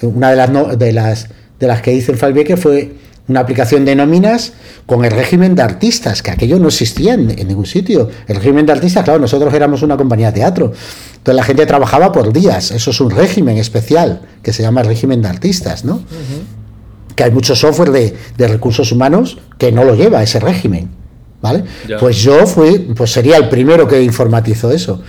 [0.00, 1.28] Una de las, de las,
[1.60, 2.92] de las que hice en FileMaker fue
[3.28, 4.54] una aplicación de nóminas
[4.86, 8.08] con el régimen de artistas, que aquello no existía en, ningún sitio.
[8.28, 10.72] El régimen de artistas, claro, nosotros éramos una compañía de teatro.
[11.18, 12.70] Entonces la gente trabajaba por días.
[12.70, 16.00] Eso es un régimen especial que se llama el régimen de artistas, ¿no?
[17.14, 20.97] Que hay mucho software de, de recursos humanos que no lo lleva ese régimen.
[21.40, 21.64] ¿Vale?
[21.98, 25.02] Pues yo fui, pues sería el primero que informatizó eso.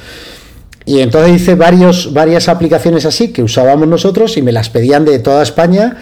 [0.85, 5.19] Y entonces hice varios, varias aplicaciones así que usábamos nosotros y me las pedían de
[5.19, 5.97] toda España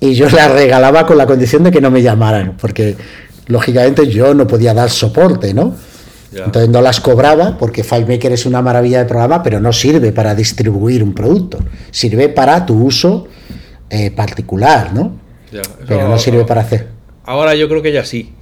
[0.00, 2.96] y yo las regalaba con la condición de que no me llamaran, porque
[3.46, 5.74] lógicamente yo no podía dar soporte, ¿no?
[6.34, 10.34] Entonces no las cobraba porque FileMaker es una maravilla de programa, pero no sirve para
[10.34, 11.58] distribuir un producto,
[11.92, 13.28] sirve para tu uso
[13.88, 15.20] eh, particular, ¿no?
[15.86, 16.88] pero no sirve para hacer.
[17.24, 18.32] Ahora yo creo que ya sí.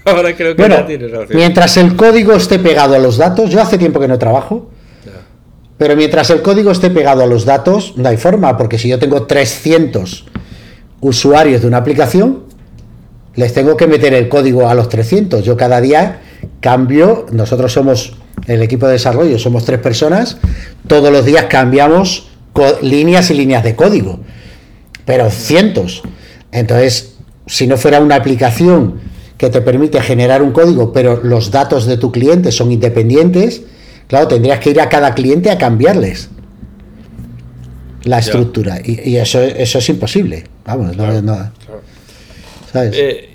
[0.04, 0.86] Ahora creo que bueno,
[1.30, 4.70] Mientras el código esté pegado a los datos, yo hace tiempo que no trabajo,
[5.78, 8.98] Pero mientras el código esté pegado a los datos, no hay forma, porque si yo
[8.98, 10.26] tengo 300
[11.00, 12.44] usuarios de una aplicación,
[13.34, 15.42] les tengo que meter el código a los 300.
[15.44, 16.20] Yo cada día
[16.60, 18.14] cambio, nosotros somos
[18.46, 20.38] el equipo de desarrollo, somos tres personas,
[20.86, 22.28] todos los días cambiamos
[22.82, 24.20] líneas y líneas de código,
[25.04, 26.02] pero cientos.
[26.52, 27.14] Entonces,
[27.46, 29.00] si no fuera una aplicación
[29.40, 33.62] que te permite generar un código, pero los datos de tu cliente son independientes,
[34.06, 36.28] claro, tendrías que ir a cada cliente a cambiarles
[38.04, 38.82] la estructura.
[38.84, 40.44] Y, eso, eso es imposible.
[40.66, 41.52] Vamos, no,
[42.70, 42.92] ¿sabes?
[42.94, 43.30] Eh,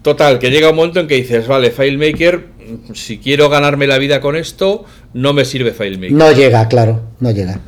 [0.00, 2.46] total, que llega un momento en que dices, vale, FileMaker,
[2.94, 6.12] si quiero ganarme la vida con esto, no me sirve FileMaker.
[6.12, 7.60] No llega, claro, no llega.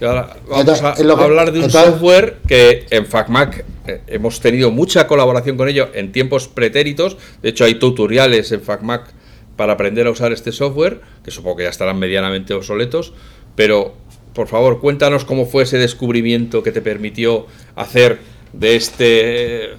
[0.00, 0.90] vamos a,
[1.22, 3.64] hablar de un software que en FacMac
[4.06, 7.16] hemos tenido mucha colaboración con ello en tiempos pretéritos.
[7.42, 9.12] De hecho, hay tutoriales en FacMac
[9.56, 13.12] para aprender a usar este software, que supongo que ya estarán medianamente obsoletos,
[13.56, 13.94] pero
[14.32, 18.20] por favor, cuéntanos cómo fue ese descubrimiento que te permitió hacer
[18.52, 19.70] de este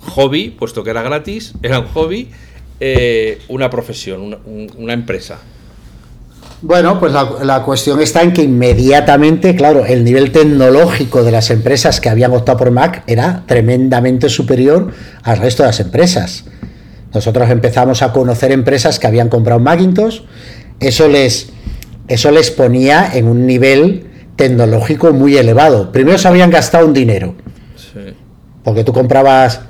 [0.00, 2.28] hobby, puesto que era gratis, era un hobby,
[2.80, 5.40] eh, una profesión, una, empresa.
[6.62, 12.00] Bueno, pues la, cuestión está en que inmediatamente, claro, el nivel tecnológico de las empresas
[12.00, 14.92] que habían optado por Mac era tremendamente superior
[15.24, 16.44] al resto de las empresas.
[17.12, 20.20] Nosotros empezamos a conocer empresas que habían comprado Macintosh,
[20.78, 21.48] eso les,
[22.06, 25.90] eso les ponía en un nivel tecnológico muy elevado.
[25.90, 27.34] Primero se habían gastado un dinero,
[28.62, 29.62] porque tú comprabas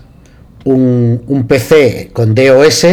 [0.65, 2.87] un, PC con DOS,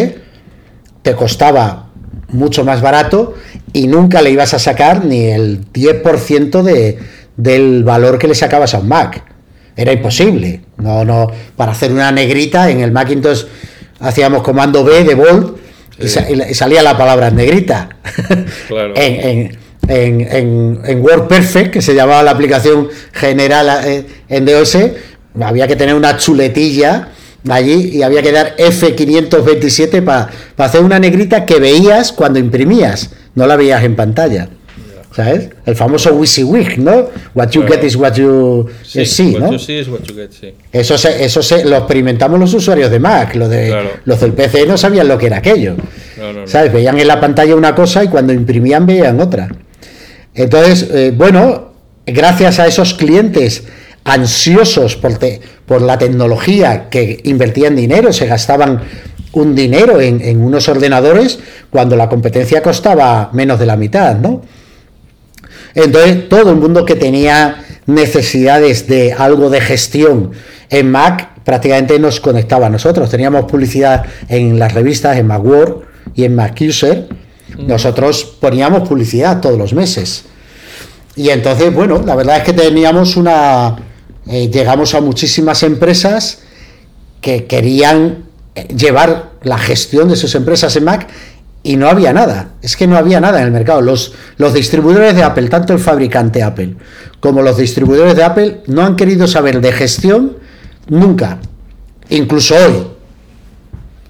[1.02, 1.89] te costaba
[2.30, 3.36] mucho más barato
[3.74, 7.00] y nunca le ibas a sacar ni el 10% de,
[7.38, 9.24] del valor que le sacabas a un Mac.
[9.76, 10.62] Era imposible.
[10.78, 13.46] No, no, para hacer una negrita en el Macintosh
[14.00, 15.58] hacíamos comando B de Volt
[16.00, 17.90] y, salía la palabra negrita.
[18.96, 24.78] en, en, en, WordPerfect, que se llamaba la aplicación general eh, en DOS,
[25.42, 27.10] había que tener una chuletilla
[27.48, 33.48] allí y había que dar F527 para hacer una negrita que veías cuando imprimías, no
[33.48, 34.50] la veías en pantalla.
[35.12, 35.50] ¿Sabes?
[35.66, 37.10] El famoso WYSIWYG, ¿no?
[37.34, 39.50] What you get is what you see, ¿no?
[40.72, 43.76] Eso, se, eso se, lo experimentamos los usuarios de Mac, lo de,
[44.06, 45.76] los del PC no sabían lo que era aquello.
[46.46, 46.72] ¿Sabes?
[46.72, 49.50] Veían en la pantalla una cosa y cuando imprimían veían otra.
[50.36, 51.74] Entonces, eh, bueno,
[52.06, 53.64] gracias a esos clientes
[54.04, 55.18] ansiosos por,
[55.70, 58.82] por la tecnología que invertían dinero, se gastaban
[59.34, 61.38] un dinero en, unos ordenadores
[61.70, 64.42] cuando la competencia costaba menos de la mitad, ¿no?
[65.76, 70.32] Entonces, todo el mundo que tenía necesidades de algo de gestión
[70.72, 73.08] en Mac prácticamente nos conectaba a nosotros.
[73.12, 75.84] Teníamos publicidad en las revistas, en Macworld
[76.16, 77.10] y en MacUser.
[77.60, 80.26] Nosotros poníamos publicidad todos los meses.
[81.16, 83.76] Y entonces, bueno, la verdad es que teníamos una,
[84.30, 86.40] eh, llegamos a muchísimas empresas
[87.20, 91.08] que querían eh, llevar la gestión de sus empresas en Mac
[91.64, 92.52] y no había nada.
[92.62, 93.82] Es que no había nada en el mercado.
[93.82, 96.76] Los, los distribuidores de Apple, tanto el fabricante Apple
[97.20, 100.38] como los distribuidores de Apple, no han querido saber de gestión
[100.88, 101.40] nunca.
[102.10, 102.88] Incluso hoy.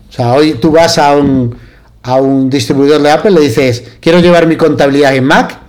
[0.09, 1.55] O sea, hoy tú vas a un,
[2.03, 5.59] a un distribuidor de Apple, le dices, quiero llevar mi contabilidad en Mac,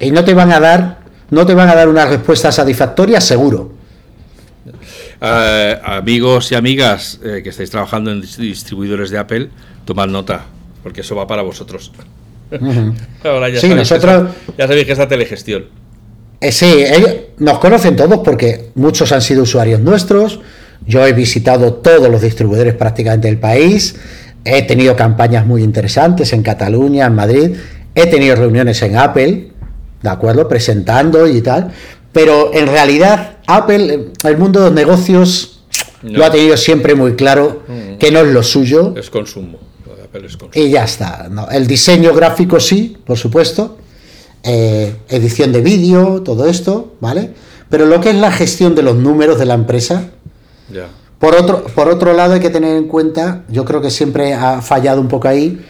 [0.00, 3.72] y no te van a dar no te van a dar una respuesta satisfactoria, seguro.
[5.20, 9.48] Eh, amigos y amigas eh, que estáis trabajando en distribuidores de Apple,
[9.84, 10.44] tomad nota,
[10.82, 11.92] porque eso va para vosotros.
[13.24, 15.64] Ahora ya, sí, nosotros, ya sabéis que es la telegestión.
[16.40, 16.84] Eh, sí,
[17.38, 20.40] nos conocen todos porque muchos han sido usuarios nuestros.
[20.86, 23.96] Yo he visitado todos los distribuidores prácticamente del país.
[24.44, 27.56] He tenido campañas muy interesantes en Cataluña, en Madrid.
[27.94, 29.48] He tenido reuniones en Apple
[30.06, 30.48] ¿de acuerdo?
[30.48, 31.72] Presentando y tal.
[32.12, 35.60] Pero en realidad, Apple, el mundo de los negocios,
[36.02, 37.98] lo ha tenido siempre muy claro mm.
[37.98, 38.94] que no es lo suyo.
[38.96, 39.58] Es consumo.
[40.54, 41.28] Y ya está.
[41.50, 43.78] El diseño gráfico sí, por supuesto.
[44.42, 47.32] Eh, edición de vídeo, todo esto, ¿vale?
[47.68, 50.10] Pero lo que es la gestión de los números de la empresa.
[51.18, 54.62] Por, otro, por otro lado, hay que tener en cuenta, yo creo que siempre ha
[54.62, 55.60] fallado un poco ahí,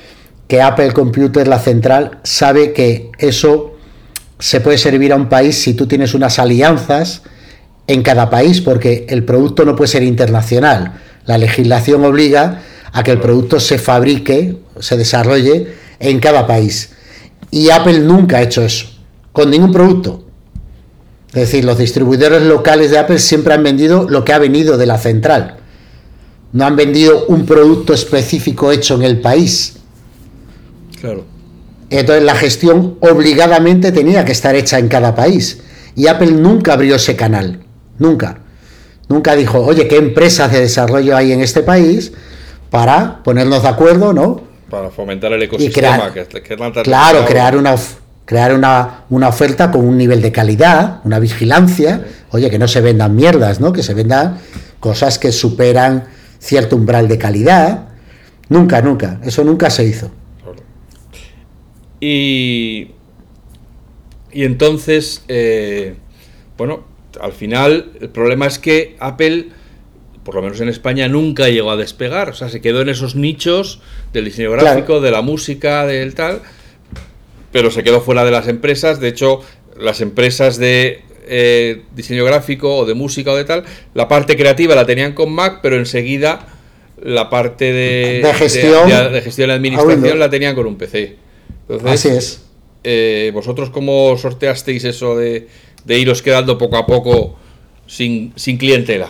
[0.47, 3.76] que Apple Computer, la central, sabe que eso
[4.39, 7.23] se puede servir a un país si tú tienes unas alianzas
[7.87, 11.01] en cada país, porque el producto no puede ser internacional.
[11.25, 16.91] La legislación obliga a que el producto se fabrique, se desarrolle en cada país.
[17.51, 18.87] Y Apple nunca ha hecho eso,
[19.33, 20.25] con ningún producto.
[21.29, 24.87] Es decir, los distribuidores locales de Apple siempre han vendido lo que ha venido de
[24.87, 25.59] la central.
[26.53, 29.77] No han vendido un producto específico hecho en el país.
[31.01, 31.36] Claro.
[31.91, 35.61] Entonces la gestión obligadamente tenía que estar hecha en cada país.
[35.95, 37.61] Y Apple nunca abrió ese canal.
[37.99, 38.39] Nunca.
[39.09, 42.13] Nunca dijo, oye, ¿qué empresas de desarrollo hay en este país
[42.71, 44.43] para ponernos de acuerdo, ¿no?
[44.69, 46.13] Para fomentar el ecosistema.
[46.13, 46.27] que,
[46.83, 47.77] claro, crear una,
[48.25, 52.05] crear una, una, oferta con un nivel de calidad, una vigilancia.
[52.31, 53.73] Oye, que no se vendan mierdas, ¿no?
[53.73, 54.39] Que se vendan
[54.81, 56.09] cosas que superan
[56.41, 57.85] cierto umbral de calidad.
[58.49, 59.21] Nunca, nunca.
[59.25, 60.11] Eso nunca se hizo.
[62.01, 62.89] Y,
[64.33, 65.95] y entonces, eh,
[66.59, 66.85] bueno,
[67.21, 69.47] al final el problema es que Apple,
[70.25, 72.29] por lo menos en España, nunca llegó a despegar.
[72.29, 73.81] O sea, se quedó en esos nichos
[74.13, 76.43] del diseño gráfico, de la música, del tal,
[77.53, 79.01] pero se quedó fuera de las empresas.
[79.01, 79.41] De hecho,
[79.79, 84.75] las empresas de eh, diseño gráfico o de música o de tal, la parte creativa
[84.75, 86.47] la tenían con Mac, pero enseguida
[87.03, 91.26] la parte de, gestión, de, gestión y administración la tenían con un PC.
[91.85, 92.43] Así es.
[92.85, 95.49] Eh, ¿Vosotros cómo sorteasteis eso de,
[95.87, 97.37] iros quedando poco a poco
[97.87, 99.09] sin, sin clientela?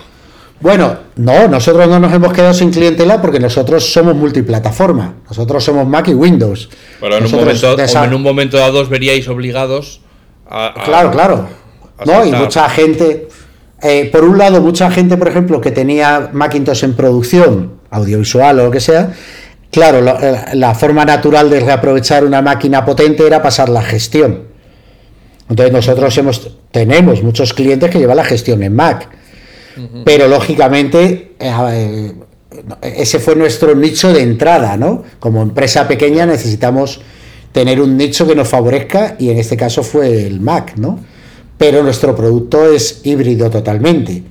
[0.61, 5.17] Bueno, no, nosotros no nos hemos quedado sin clientela porque nosotros somos multiplataforma.
[5.29, 6.71] Nosotros somos Mac y Windows.
[6.99, 10.01] Pero en, un momento, en un momento dado os veríais obligados
[10.49, 10.73] a.
[10.85, 11.49] claro, claro.
[12.07, 13.29] no, y mucha gente.
[13.83, 18.65] Eh, por un lado, mucha gente, por ejemplo, que tenía Macintosh en producción, audiovisual o
[18.65, 19.13] lo que sea,
[19.71, 24.45] Claro, eh, la, forma natural de reaprovechar una máquina potente era pasar la gestión.
[25.49, 29.09] Entonces nosotros hemos, tenemos muchos clientes que llevan la gestión en Mac.
[30.05, 32.13] Pero lógicamente eh,
[32.83, 35.03] eh, ese fue nuestro nicho de entrada, ¿no?
[35.19, 37.01] Como empresa pequeña necesitamos
[37.53, 40.99] tener un nicho que nos favorezca y en este caso fue el Mac, ¿no?
[41.59, 44.23] Pero nuestro producto es híbrido totalmente.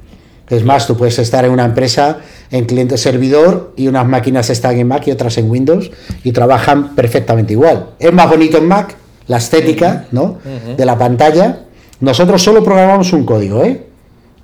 [0.50, 2.20] Es más, tú puedes estar en una empresa
[2.52, 5.92] en cliente servidor y unas máquinas están en Mac y otras en Windows
[6.24, 7.92] y trabajan perfectamente igual.
[8.00, 8.96] Es más bonito en Mac,
[9.28, 10.38] la estética ¿no?
[10.78, 11.62] de la pantalla.
[12.00, 13.88] Nosotros solo programamos un código, ¿eh?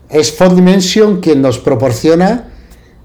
[0.09, 2.51] Es Four Dimension quien nos proporciona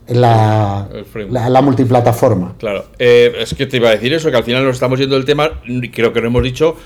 [0.08, 0.88] la,
[1.30, 2.54] la, multiplataforma.
[2.58, 5.14] Claro, eh, es que te iba a decir eso, que al final nos estamos yendo
[5.14, 5.60] del tema,
[5.92, 6.76] creo que no hemos dicho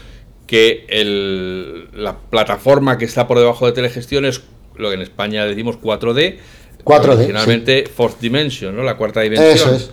[0.46, 4.42] que el, la plataforma que está por debajo de Telegestión es
[4.76, 6.37] lo que en España decimos 4D.
[6.85, 7.26] 4D.
[7.26, 8.83] Finalmente, Fourth Dimension, ¿no?
[8.83, 9.74] La cuarta dimensión.
[9.74, 9.90] Eso es.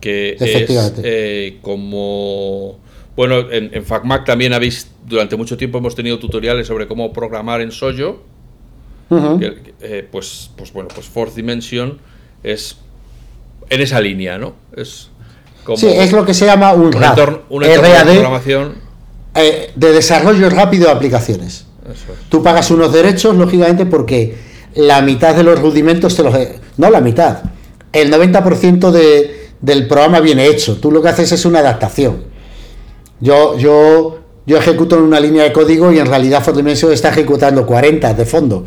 [0.00, 0.70] Que es
[1.02, 2.78] eh, como.
[3.16, 7.60] Bueno, en, en, FacMac también habéis, durante mucho tiempo hemos tenido tutoriales sobre cómo programar
[7.60, 8.20] en Soyo.
[9.10, 11.98] Eh, pues, pues bueno, pues Fourth Dimension
[12.42, 12.76] es
[13.70, 14.54] en esa línea, ¿no?
[14.76, 15.10] Es
[15.62, 18.74] como sí, es lo que se llama un, RAD, un entorno de programación.
[19.34, 21.66] Eh, de desarrollo rápido de aplicaciones.
[22.28, 24.36] Tú pagas unos derechos, lógicamente, porque
[24.74, 26.34] la mitad de los rudimentos te los...
[26.76, 27.42] No la mitad,
[27.92, 30.76] el 90% de, del programa viene hecho.
[30.76, 32.24] Tú lo que haces es una adaptación.
[33.20, 37.64] Yo, yo, yo ejecuto en una línea de código y en realidad Dimension está ejecutando
[37.64, 38.64] 40 de fondo.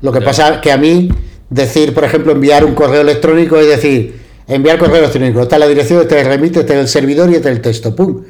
[0.00, 1.08] Lo que pasa que a mí
[1.50, 6.00] decir, por ejemplo, enviar un correo electrónico es decir, enviar correo electrónico, está la dirección,
[6.00, 7.94] está el remite, está el servidor y está el texto.
[7.94, 8.22] ¡Pum!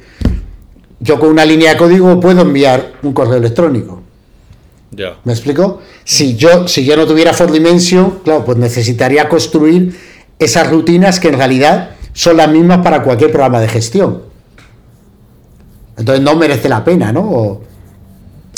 [1.00, 4.01] Yo con una línea de código puedo enviar un correo electrónico.
[5.24, 5.80] ¿Me explico?
[6.04, 9.98] Si yo, si yo no tuviera For Dimension, claro, pues necesitaría construir
[10.38, 14.22] esas rutinas que en realidad son las mismas para cualquier programa de gestión.
[15.96, 17.62] Entonces no merece la pena, ¿no?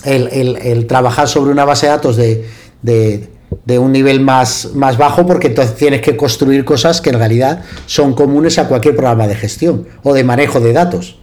[0.04, 2.46] El, trabajar sobre una base de datos de,
[2.82, 7.62] de, un nivel más, más bajo porque entonces tienes que construir cosas que en realidad
[7.86, 11.18] son comunes a cualquier programa de gestión o de manejo de datos.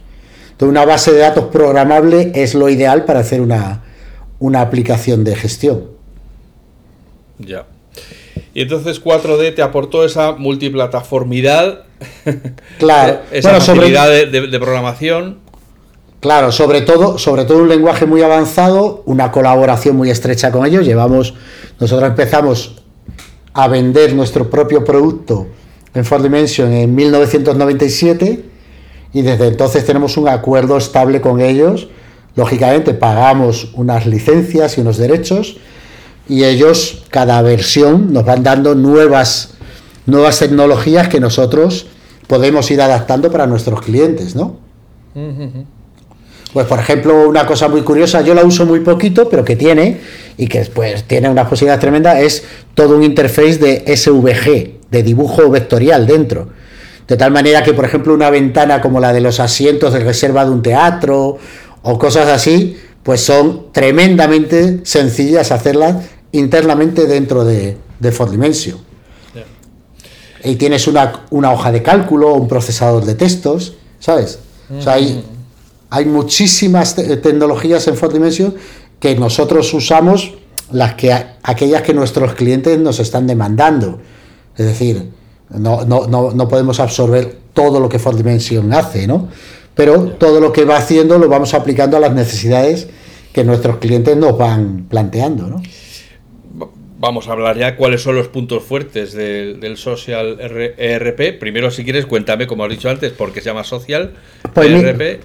[0.52, 3.82] Entonces una base de datos programable es lo ideal para hacer una,
[4.42, 5.84] una aplicación de gestión.
[7.38, 7.64] Ya.
[8.54, 11.84] Y entonces 4D te aportó esa multiplataformidad,
[12.78, 15.38] claro, esa facilidad de, programación.
[16.18, 20.84] Claro, sobre todo, sobre todo un lenguaje muy avanzado, una colaboración muy estrecha con ellos.
[20.84, 21.34] Llevamos,
[21.78, 22.82] nosotros empezamos
[23.54, 25.46] a vender nuestro propio producto
[25.94, 28.44] en 4Dimension en 1997
[29.12, 31.88] y desde entonces tenemos un acuerdo estable con ellos
[32.34, 35.58] Lógicamente pagamos unas licencias y unos derechos
[36.28, 39.54] y ellos, cada versión, nos van dando nuevas,
[40.06, 41.86] nuevas tecnologías que nosotros
[42.26, 44.56] podemos ir adaptando para nuestros clientes, ¿no?
[46.52, 50.00] Pues por ejemplo, una cosa muy curiosa, yo la uso muy poquito, pero que tiene,
[50.36, 52.44] y que después tiene una posibilidad tremenda, es
[52.74, 56.48] todo un interface de SVG, de dibujo vectorial dentro.
[57.08, 60.44] De tal manera que, por ejemplo, una ventana como la de los asientos de reserva
[60.44, 61.38] de un teatro
[61.82, 68.78] o cosas así, pues son tremendamente sencillas hacerlas internamente dentro de, de Dimension.
[70.44, 74.40] Y tienes una, hoja de cálculo, un procesador de textos, ¿sabes?
[74.76, 75.24] O sea, hay,
[75.90, 78.54] hay muchísimas tecnologías en Ford Dimension
[78.98, 80.32] que nosotros usamos,
[80.70, 81.12] las que
[81.42, 84.00] aquellas que nuestros clientes nos están demandando.
[84.56, 85.10] Es decir,
[85.50, 89.28] no, no, no, no podemos absorber todo lo que Ford Dimension hace, ¿no?
[89.74, 92.88] Pero todo lo que va haciendo lo vamos aplicando a las necesidades
[93.32, 95.62] que nuestros clientes nos van planteando, ¿no?
[96.98, 101.38] Vamos a hablar ya cuáles son los puntos fuertes del, Social ERP.
[101.40, 104.12] Primero, si quieres, cuéntame, como has dicho antes, por qué se llama Social
[104.54, 105.20] pues ERP.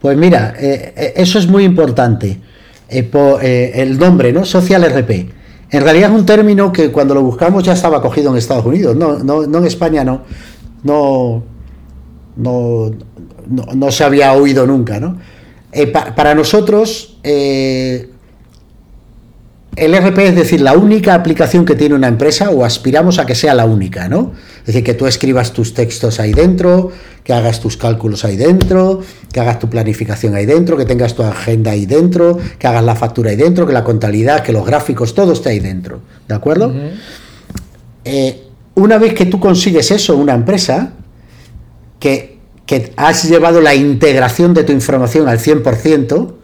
[0.00, 2.40] pues mira, eh, eh, eso es muy importante.
[2.88, 4.44] Eh, el nombre, ¿no?
[4.44, 5.30] Social ERP.
[5.70, 8.96] En realidad es un término que cuando lo buscamos ya estaba cogido en Estados Unidos,
[8.96, 10.22] no, no, no en España, no.
[10.82, 11.44] No,
[12.36, 12.90] no,
[13.48, 15.18] no, se había oído nunca, ¿no?
[16.14, 17.18] para nosotros,
[19.76, 23.34] el RP es decir, la única aplicación que tiene una empresa o aspiramos a que
[23.34, 24.32] sea la única, ¿no?
[24.60, 26.92] Es decir, que tú escribas tus textos ahí dentro,
[27.24, 29.00] que hagas tus cálculos ahí dentro,
[29.32, 32.94] que hagas tu planificación ahí dentro, que tengas tu agenda ahí dentro, que hagas la
[32.94, 36.72] factura ahí dentro, que la contabilidad, que los gráficos, todo esté ahí dentro, ¿de acuerdo?
[38.04, 38.42] Eh,
[38.76, 40.92] una vez que tú consigues eso, una empresa,
[42.66, 46.34] que, has llevado la integración de tu información al 100%,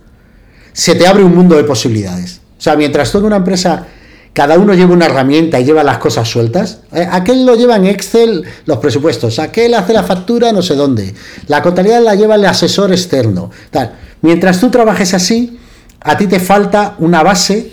[0.72, 2.40] se te abre un mundo de posibilidades.
[2.58, 3.86] O sea, mientras toda una empresa,
[4.32, 7.86] cada uno lleva una herramienta y lleva las cosas sueltas, eh, aquel lo lleva en
[7.86, 11.14] Excel los presupuestos, aquel hace la factura no sé dónde,
[11.48, 13.50] la contabilidad la lleva el asesor externo.
[13.70, 13.96] Tal.
[14.22, 15.58] Mientras tú trabajes así,
[16.00, 17.72] a ti te falta una base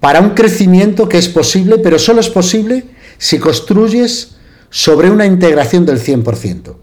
[0.00, 2.84] para un crecimiento que es posible, pero solo es posible
[3.18, 4.35] si construyes
[4.70, 6.74] sobre una integración del 100%.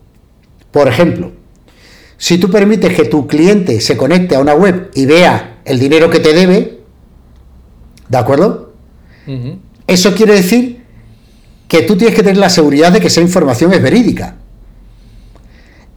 [0.71, 1.31] Por ejemplo,
[2.17, 6.09] si tú permites que tu cliente se conecte a una web y vea el dinero
[6.09, 6.79] que te debe,
[8.07, 8.73] ¿de acuerdo?
[9.87, 10.83] Eso quiere decir
[11.67, 14.37] que tú tienes que tener la seguridad de que esa información es verídica.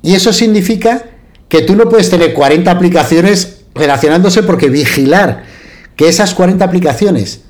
[0.02, 1.04] Y eso significa
[1.48, 5.44] que tú no puedes tener 40 aplicaciones relacionándose porque vigilar
[5.96, 7.42] que esas 40 aplicaciones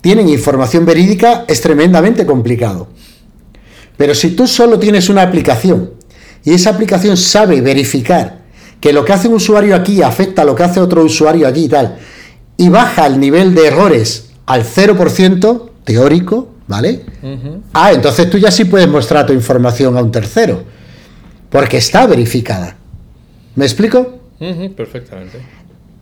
[0.00, 2.88] tienen información verídica es tremendamente complicado.
[4.02, 5.92] Pero si tú solo tienes una aplicación
[6.42, 8.40] y esa aplicación sabe verificar
[8.80, 11.66] que lo que hace un usuario aquí afecta a lo que hace otro usuario allí
[11.66, 11.98] y tal,
[12.56, 17.02] y baja el nivel de errores al 0% teórico, ¿vale?
[17.72, 20.64] Ah, entonces tú ya sí puedes mostrar tu información a un tercero,
[21.48, 22.76] porque está verificada.
[23.54, 24.18] ¿Me explico?
[24.74, 25.38] perfectamente.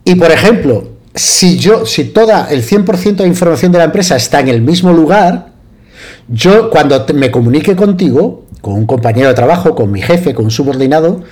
[0.05, 4.39] Y por ejemplo, si yo, si toda el 100% de información de la empresa está
[4.39, 5.50] en el mismo lugar,
[6.27, 10.51] yo cuando me comunique contigo, con un compañero de trabajo, con mi jefe, con un
[10.51, 11.23] subordinado,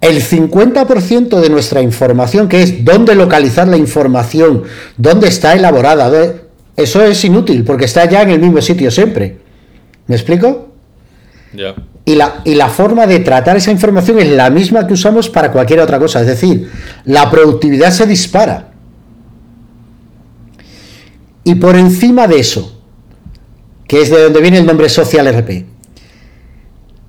[0.00, 4.64] el 50% de nuestra información, que es dónde localizar la información,
[4.96, 6.34] dónde está elaborada,
[6.76, 9.38] eso es inútil porque está ya en el mismo sitio siempre.
[10.06, 10.68] ¿Me explico?
[11.52, 11.74] Ya.
[12.04, 15.50] Y la, y la forma de tratar esa información es la misma que usamos para
[15.50, 16.20] cualquier otra cosa.
[16.20, 16.70] Es decir,
[17.04, 18.72] la productividad se dispara.
[21.42, 22.75] Y por encima de eso,
[23.86, 25.64] que es de donde viene el nombre Social RP,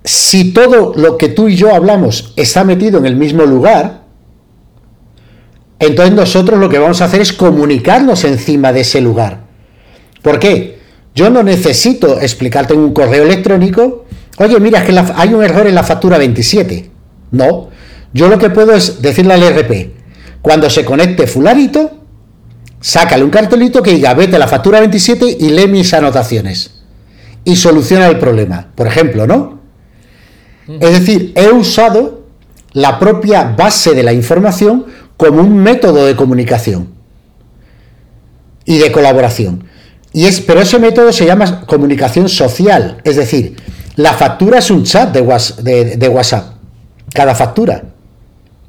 [0.03, 4.03] si todo lo que tú y yo hablamos está metido en el mismo lugar,
[5.79, 9.41] entonces nosotros lo que vamos a hacer es comunicarnos encima de ese lugar.
[10.21, 10.79] ¿Por qué?
[11.13, 14.05] Yo no necesito explicarte en un correo electrónico,
[14.37, 16.89] oye, mira, que hay un error en la factura 27.
[17.31, 17.69] No,
[18.13, 19.93] yo lo que puedo es decirle al RP,
[20.41, 21.96] cuando se conecte fularito,
[22.79, 26.71] sácale un cartelito que diga, vete a la factura 27 y lee mis anotaciones.
[27.43, 28.67] Y soluciona el problema.
[28.75, 29.59] Por ejemplo, ¿no?
[30.67, 32.25] Es decir, he usado
[32.73, 36.89] la propia base de la información como un método de comunicación
[38.65, 39.63] y de colaboración.
[40.13, 43.55] Y es, pero ese método se llama comunicación social, es decir,
[43.95, 46.53] la factura es un chat de, WhatsApp,
[47.13, 47.83] cada factura.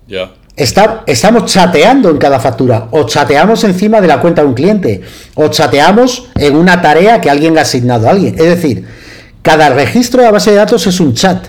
[0.07, 0.33] Ya.
[0.59, 5.03] Estamos chateando en cada factura, o chateamos encima de la cuenta de un cliente,
[5.35, 8.35] o chateamos en una tarea que alguien ha asignado a alguien.
[8.35, 8.85] Es decir,
[9.43, 11.47] cada registro de la base de datos es un chat.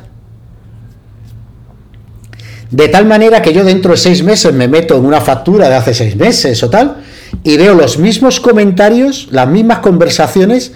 [2.69, 5.75] De tal manera que yo dentro de seis meses me meto en una factura de
[5.75, 7.03] hace seis meses o tal,
[7.43, 10.71] y veo los mismos comentarios, las mismas conversaciones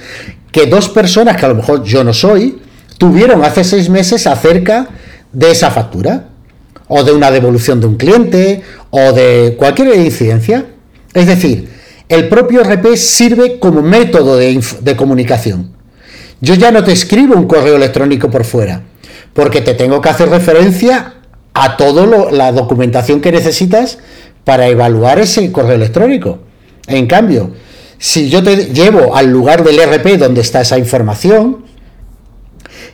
[0.52, 2.60] que dos personas que a lo mejor yo no soy,
[2.98, 4.88] tuvieron hace seis meses acerca
[5.32, 6.30] de esa factura,
[6.88, 10.66] o de una devolución de un cliente, o de cualquier incidencia.
[11.14, 11.70] Es decir,
[12.10, 15.72] el propio RP sirve como método de, de comunicación.
[16.42, 18.84] Yo ya no te escribo un correo electrónico por fuera,
[19.34, 21.16] porque te tengo que hacer referencia
[21.54, 24.00] a toda la documentación que necesitas
[24.44, 26.40] para evaluar ese correo electrónico.
[26.88, 27.52] En cambio,
[27.98, 31.64] si yo te llevo al lugar del RP donde está esa información,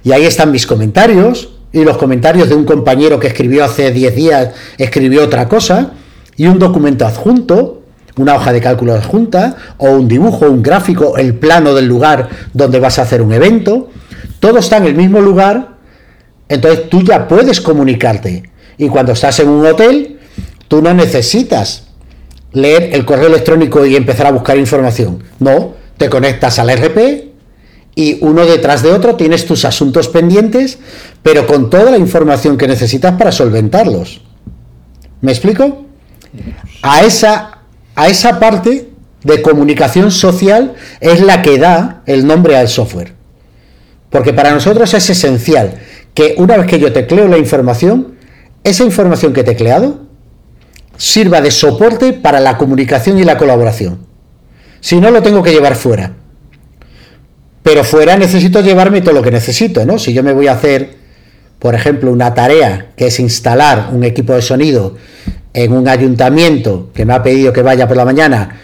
[0.03, 4.15] y ahí están mis comentarios, y los comentarios de un compañero que escribió hace 10
[4.15, 5.91] días, escribió otra cosa,
[6.35, 7.83] y un documento adjunto,
[8.17, 12.79] una hoja de cálculo adjunta, o un dibujo, un gráfico, el plano del lugar donde
[12.79, 13.89] vas a hacer un evento,
[14.39, 15.75] todo está en el mismo lugar,
[16.47, 18.49] entonces tú ya puedes comunicarte.
[18.77, 20.19] Y cuando estás en un hotel,
[20.67, 21.83] tú no necesitas
[22.53, 25.23] leer el correo electrónico y empezar a buscar información.
[25.39, 27.28] No, te conectas al RP
[27.99, 30.79] y uno detrás de otro tienes tus asuntos pendientes,
[31.21, 34.21] pero con toda la información que necesitas para solventarlos.
[35.19, 35.83] ¿Me explico?
[36.81, 37.59] A esa,
[37.95, 38.89] a esa parte
[39.21, 43.15] de comunicación social es la que da el nombre al software.
[44.09, 45.79] Porque para nosotros es esencial
[46.13, 48.15] que una vez que yo tecleo la información,
[48.63, 50.05] esa información que he tecleado
[50.95, 54.07] sirva de soporte para la comunicación y la colaboración.
[54.79, 56.13] Si no, lo tengo que llevar fuera.
[57.63, 59.99] Pero fuera necesito llevarme todo lo que necesito, ¿no?
[59.99, 60.95] Si yo me voy a hacer,
[61.59, 64.95] por ejemplo, una tarea que es instalar un equipo de sonido
[65.53, 68.57] en un ayuntamiento que me ha pedido que vaya por la mañana,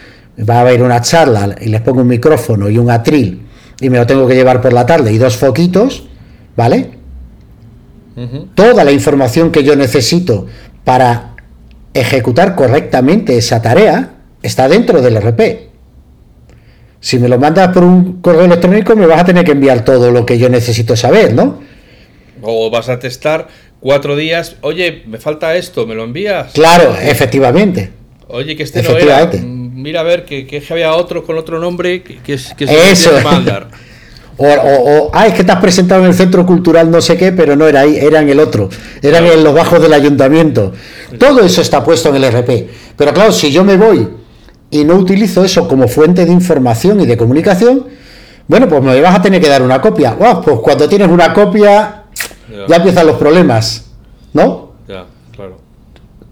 [0.48, 3.42] va a haber una charla y les pongo un micrófono y un atril
[3.80, 6.04] y me lo tengo que llevar por la tarde y dos foquitos,
[6.56, 6.90] ¿vale?
[8.54, 10.46] Toda la información que yo necesito
[10.84, 11.34] para
[11.92, 15.65] ejecutar correctamente esa tarea está dentro del RP.
[17.06, 20.10] Si me lo mandas por un correo electrónico, me vas a tener que enviar todo
[20.10, 21.60] lo que yo necesito saber, ¿no?
[22.42, 23.46] O vas a testar
[23.78, 26.52] cuatro días, oye, me falta esto, ¿me lo envías?
[26.52, 27.92] Claro, efectivamente.
[28.26, 29.24] Oye, que este no era.
[29.24, 33.20] Mm, mira a ver, que, que había otro con otro nombre que, que, que se
[33.22, 33.68] mandar.
[34.38, 37.32] O, o, ah, es que te has presentado en el centro cultural no sé qué,
[37.32, 38.68] pero no era ahí, era en el otro,
[39.00, 40.74] era en los bajos del ayuntamiento.
[41.18, 42.68] Todo eso está puesto en el RP.
[42.98, 44.06] Pero claro, si yo me voy
[44.70, 47.86] y no utilizo eso como fuente de información y de comunicación,
[48.48, 50.16] bueno, pues me vas a tener que dar una copia.
[50.16, 52.04] pues cuando tienes una copia,
[52.68, 53.86] ya, empiezan los problemas,
[54.32, 54.72] ¿no?
[54.88, 55.58] Ya, claro.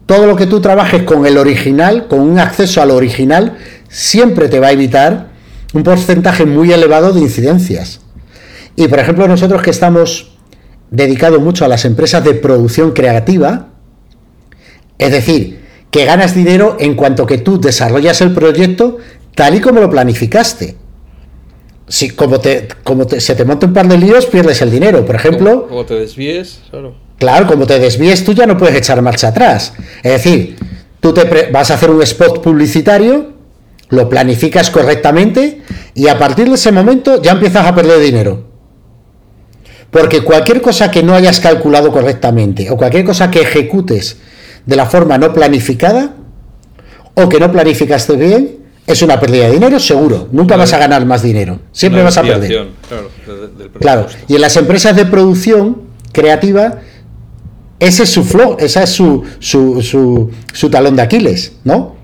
[0.07, 3.57] Todo lo que tú trabajes con el original, con un acceso al original,
[3.89, 5.29] siempre te va a evitar
[5.73, 8.01] un porcentaje muy elevado de incidencias.
[8.77, 10.33] Y por ejemplo, nosotros que estamos
[10.91, 13.69] dedicados mucho a las empresas de producción creativa,
[14.99, 15.64] es decir,
[15.95, 18.99] que ganas dinero en cuanto que tú desarrollas el proyecto
[19.37, 20.75] tal y como lo planificaste.
[21.87, 25.07] Si como te, como se te monta un par de líos, pierdes el dinero.
[25.07, 25.69] Por ejemplo.
[25.69, 26.97] Como te desvíes, claro.
[27.17, 29.73] Claro, como te desvíes, tú ya no puedes echar marcha atrás.
[30.03, 30.57] Es decir,
[30.99, 33.33] tú te vas a hacer un spot publicitario
[33.91, 35.63] lo planificas correctamente
[35.95, 38.43] y a partir de ese momento ya empiezas a perder dinero.
[39.93, 44.17] Porque cualquier cosa que no hayas calculado correctamente o cualquier cosa que ejecutes
[44.67, 46.15] de la forma no planificada
[47.15, 48.57] o que no planificaste bien,
[48.87, 50.29] es una pérdida de dinero seguro.
[50.33, 51.61] Nunca vas a ganar más dinero.
[51.73, 52.69] Siempre vas a perder.
[53.81, 56.81] Claro, Y en las empresas de producción creativa,
[57.79, 61.95] ese es su flow, esa es su, su, su, su talón de Aquiles, ¿no?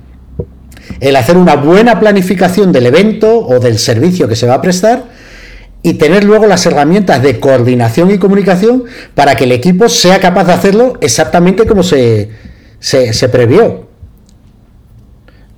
[1.01, 5.05] el hacer una buena planificación del evento o del servicio que se va a prestar
[5.83, 8.85] y tener luego las herramientas de coordinación y comunicación
[9.15, 12.29] para que el equipo sea capaz de hacerlo exactamente como se,
[12.81, 13.87] se, previó.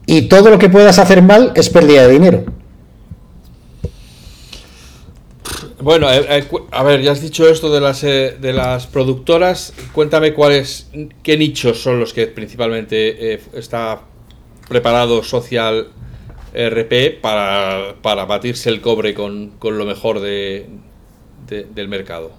[0.06, 2.44] Y todo lo que puedas hacer mal es pérdida de dinero.
[5.80, 9.72] Bueno, eh, eh, a ver, ya has dicho esto de las, eh, de las productoras.
[9.92, 10.90] Cuéntame cuáles,
[11.22, 14.02] qué nichos son los que principalmente está
[14.68, 15.88] preparado social
[16.54, 20.66] RP para, para batirse el cobre con, lo mejor de,
[21.48, 22.32] del mercado?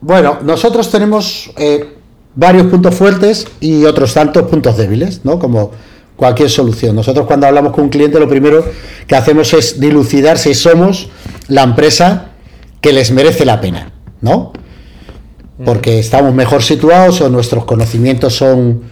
[0.00, 1.94] Bueno, nosotros tenemos eh,
[2.36, 5.38] varios puntos fuertes y otros tantos puntos débiles, ¿no?
[5.38, 5.70] Como
[6.16, 6.96] cualquier solución.
[6.96, 8.64] Nosotros cuando hablamos con un cliente lo primero
[9.06, 11.08] que hacemos es dilucidar si somos
[11.48, 12.30] la empresa
[12.80, 14.52] que les merece la pena, ¿no?
[15.64, 18.82] Porque estamos mejor situados o nuestros conocimientos son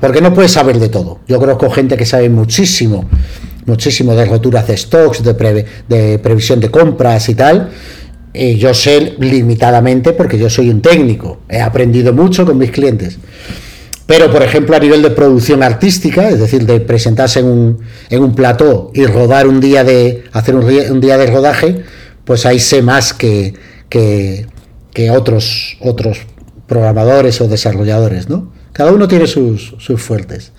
[0.00, 1.18] porque no puedes saber de todo.
[1.26, 3.06] Yo conozco gente que sabe muchísimo,
[3.66, 7.70] muchísimo de roturas de stocks, de, de previsión de compras y tal.
[8.32, 11.40] Y yo sé limitadamente porque yo soy un técnico.
[11.48, 13.18] He aprendido mucho con mis clientes.
[14.10, 17.78] Pero, por ejemplo, a nivel de producción artística, es decir, de presentarse en un,
[18.08, 20.24] en un plató y rodar un día de.
[20.32, 21.84] hacer un, día de rodaje,
[22.24, 23.54] pues ahí sé más que,
[23.88, 24.46] que,
[25.12, 26.18] otros, otros
[26.66, 28.52] programadores o desarrolladores, ¿no?
[28.72, 30.50] Cada uno tiene sus, fuertes.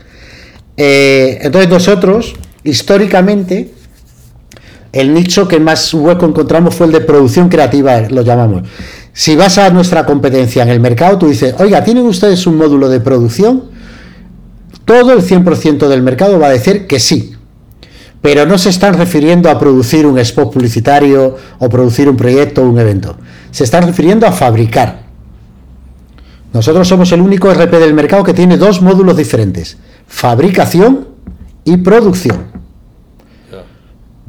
[0.78, 3.69] Eh, entonces nosotros, históricamente,
[4.93, 8.63] el nicho que más hueco encontramos fue el de producción creativa, lo llamamos.
[9.13, 12.89] Si vas a nuestra competencia en el mercado, tú dices, oiga, ¿tienen ustedes un módulo
[12.89, 13.63] de producción?
[14.85, 17.35] Todo el 100% del mercado va a decir que sí,
[18.21, 22.69] pero no se están refiriendo a producir un spot publicitario o producir un proyecto o
[22.69, 23.15] un evento.
[23.51, 25.03] Se están refiriendo a fabricar.
[26.53, 29.77] Nosotros somos el único RP del mercado que tiene dos módulos diferentes,
[30.07, 31.07] fabricación
[31.63, 32.51] y producción.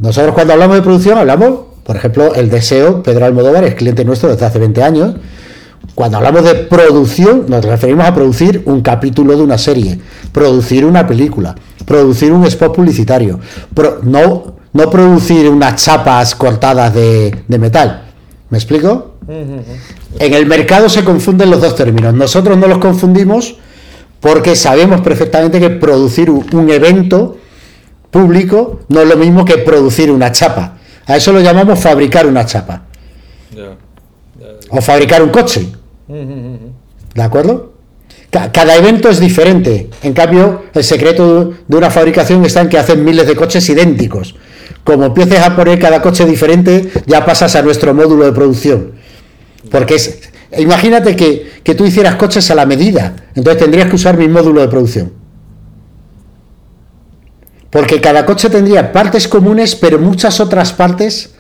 [0.03, 4.31] Nosotros cuando hablamos de producción hablamos, por ejemplo, el deseo, Pedro Almodóvar es cliente nuestro
[4.31, 5.15] desde hace 20 años.
[5.95, 10.01] Cuando hablamos de producción nos referimos a producir un capítulo de una serie,
[10.33, 11.55] producir una película,
[11.87, 13.39] producir un spot publicitario,
[14.03, 18.03] no, no producir unas chapas cortadas de, de metal.
[18.51, 19.13] ¿Me explico?
[19.29, 22.13] En el mercado se confunden los dos términos.
[22.13, 23.57] Nosotros no los confundimos
[24.19, 27.37] porque sabemos perfectamente que producir un evento
[28.13, 30.77] público no es lo mismo que producir una chapa.
[31.07, 32.85] A eso lo llamamos fabricar una chapa.
[34.69, 35.67] O fabricar un coche.
[36.07, 37.73] ¿De acuerdo?
[38.31, 39.91] Cada evento es diferente.
[40.03, 44.37] En cambio, el secreto de una fabricación está en que hacen miles de coches idénticos.
[44.85, 48.93] Como empieces a poner cada coche diferente, ya pasas a nuestro módulo de producción.
[49.71, 54.17] Porque es, imagínate que, que tú hicieras coches a la medida, entonces tendrías que usar
[54.17, 55.22] mi módulo de producción.
[57.73, 61.31] Porque cada coche tendría partes comunes, pero muchas otras partes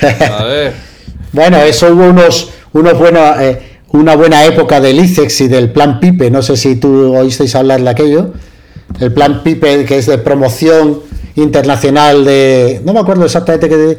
[1.32, 3.40] Bueno, eso hubo unos, unos buenos...
[3.40, 7.54] Eh, una buena época del ICEX y del plan PIPE, no sé si tú oísteis
[7.56, 8.32] hablar de aquello,
[9.00, 11.00] el plan PIPE que es de promoción
[11.36, 13.98] internacional de, no me acuerdo exactamente qué,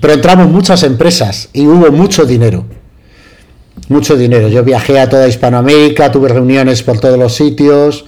[0.00, 2.64] pero entramos muchas empresas y hubo mucho dinero,
[3.88, 4.48] mucho dinero.
[4.48, 8.04] Yo viajé a toda Hispanoamérica, tuve reuniones por todos los sitios,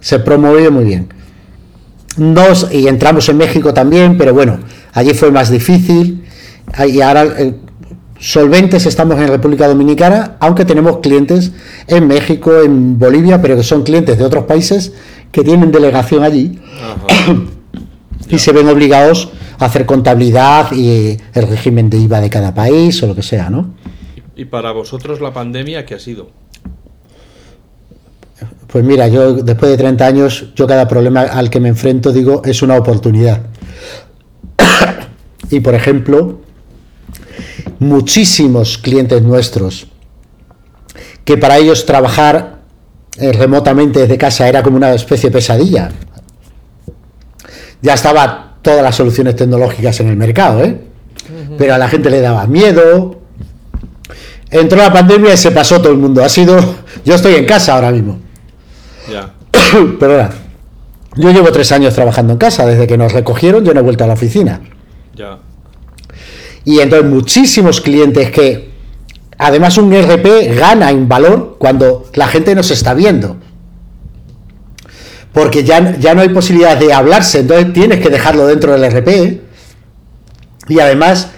[0.00, 1.08] se promovió muy bien.
[2.16, 4.60] Nos, y entramos en México también, pero bueno,
[4.92, 6.24] allí fue más difícil.
[6.88, 7.54] Y ahora eh,
[8.18, 11.52] solventes estamos en República Dominicana, aunque tenemos clientes
[11.86, 14.92] en México, en Bolivia, pero que son clientes de otros países
[15.30, 16.58] que tienen delegación allí
[18.28, 23.02] y se ven obligados a hacer contabilidad y el régimen de IVA de cada país
[23.02, 23.74] o lo que sea, ¿no?
[24.36, 26.28] ¿Y para vosotros la pandemia qué ha sido?
[28.66, 32.42] Pues mira, yo después de 30 años, yo cada problema al que me enfrento digo
[32.44, 33.42] es una oportunidad.
[35.50, 36.40] y por ejemplo,
[37.78, 39.88] muchísimos clientes nuestros
[41.24, 42.58] que para ellos trabajar
[43.18, 45.90] eh, remotamente desde casa era como una especie de pesadilla.
[47.80, 50.80] Ya estaban todas las soluciones tecnológicas en el mercado, ¿eh?
[51.58, 53.20] pero a la gente le daba miedo.
[54.50, 56.22] Entró la pandemia y se pasó todo el mundo.
[56.22, 56.56] Ha sido.
[57.04, 58.18] Yo estoy en casa ahora mismo.
[59.10, 59.32] Ya.
[59.98, 60.30] Perdona.
[61.16, 62.66] Yo llevo tres años trabajando en casa.
[62.66, 64.60] Desde que nos recogieron, yo no he vuelto a la oficina.
[65.14, 65.38] Ya.
[66.64, 68.70] Y entonces muchísimos clientes que
[69.38, 73.36] además un RP gana en valor cuando la gente nos está viendo.
[75.32, 79.40] Porque ya, ya no hay posibilidad de hablarse, entonces tienes que dejarlo dentro del RP.
[80.68, 81.30] Y además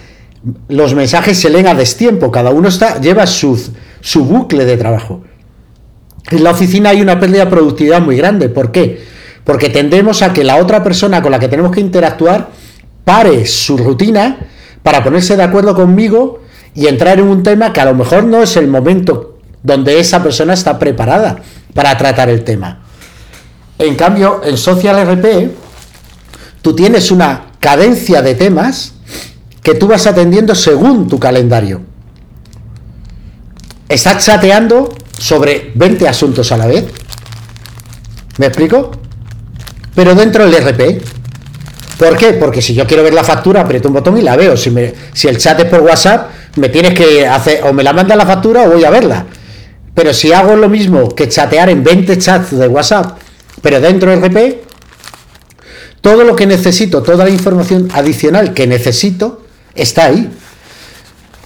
[0.69, 3.71] los mensajes se leen a destiempo, cada uno está, lleva su,
[4.01, 5.23] su bucle de trabajo.
[6.29, 8.49] En la oficina hay una pérdida de productividad muy grande.
[8.49, 9.01] ¿Por qué?
[9.43, 12.49] Porque tendemos a que la otra persona con la que tenemos que interactuar
[13.03, 14.37] pare su rutina
[14.87, 16.39] para ponerse de acuerdo conmigo
[16.73, 20.23] y entrar en un tema que a lo mejor no es el momento donde esa
[20.23, 21.41] persona está preparada
[21.73, 22.85] para tratar el tema.
[23.77, 25.51] En cambio, en Social RP,
[26.61, 28.93] tú tienes una cadencia de temas
[29.61, 31.81] que tú vas atendiendo según tu calendario.
[33.89, 36.85] Estás chateando sobre 20 asuntos a la vez.
[38.37, 38.91] ¿Me explico?
[39.93, 41.16] Pero dentro del RP.
[41.97, 42.33] ¿Por qué?
[42.33, 44.55] Porque si yo quiero ver la factura, aprieto un botón y la veo.
[44.55, 44.69] Si,
[45.27, 48.63] el chat es por WhatsApp, me tienes que hacer, o me la manda la factura
[48.63, 49.25] o voy a verla.
[49.95, 53.17] Pero si hago lo mismo que chatear en 20 chats de WhatsApp,
[53.63, 54.61] pero dentro del RP,
[56.01, 59.43] todo lo que necesito, toda la información adicional que necesito,
[59.73, 60.29] está ahí.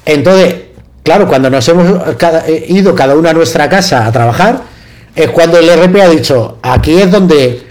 [0.05, 0.55] Entonces,
[1.03, 2.01] claro, cuando nos hemos
[2.47, 4.63] eh, ido cada uno a nuestra casa a trabajar,
[5.15, 7.63] es cuando el RP ha dicho, aquí es donde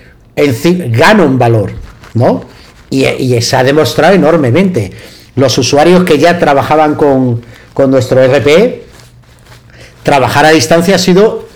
[0.91, 1.73] gano un valor,
[2.15, 2.45] ¿no?
[2.91, 4.91] Y, se ha demostrado enormemente.
[5.37, 8.83] Los usuarios que ya trabajaban con, con nuestro RP,
[10.03, 11.49] trabajar a distancia ha sido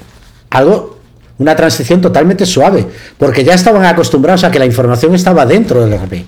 [0.50, 0.98] algo,
[1.38, 2.86] una transición totalmente suave,
[3.18, 6.24] porque ya estaban acostumbrados a que la información estaba dentro del RP.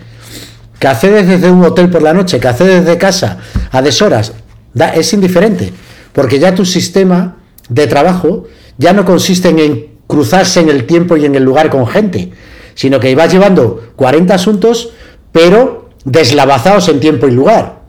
[0.79, 3.39] Que accedes desde un hotel por la noche, que accedes desde casa
[3.71, 4.33] a deshoras,
[4.75, 5.73] da, es indiferente,
[6.13, 7.37] porque ya tu sistema
[7.69, 8.45] de trabajo
[8.77, 12.33] ya no consiste en cruzarse en el tiempo y en el lugar con gente,
[12.77, 14.91] sino que vas llevando 40 asuntos,
[15.33, 17.81] pero deslavazados en tiempo y lugar.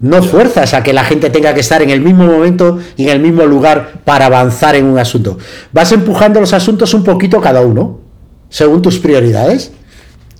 [0.00, 3.10] No fuerzas a que la gente tenga que estar en el mismo momento y en
[3.10, 5.38] el mismo lugar para avanzar en un asunto.
[5.72, 8.00] Vas empujando los asuntos un poquito cada uno,
[8.48, 9.72] según tus prioridades.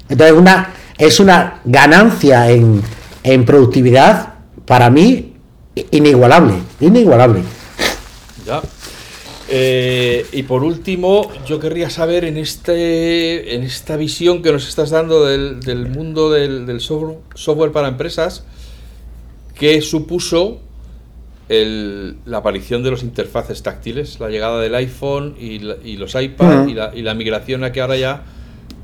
[0.09, 2.83] Entonces, una, es una ganancia en,
[3.23, 4.35] en productividad
[4.67, 5.37] para mí
[5.91, 7.43] inigualable, inigualable.
[8.47, 8.61] Ya.
[9.53, 14.91] Eh, y por último, yo querría saber en, este, en esta visión que nos estás
[14.91, 18.45] dando del, mundo del, software, para empresas,
[19.57, 20.61] ¿qué supuso
[21.49, 25.59] la aparición de los interfaces táctiles, la llegada del iPhone y,
[25.97, 28.23] los iPads y, la, migración a que ahora ya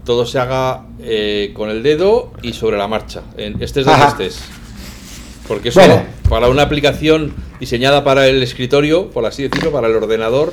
[0.04, 4.42] todo se haga eh, con el dedo y sobre la marcha, en estés donde estés?
[5.46, 5.80] Porque eso,
[6.28, 10.52] para una aplicación diseñada para el escritorio, por así decirlo, para el ordenador,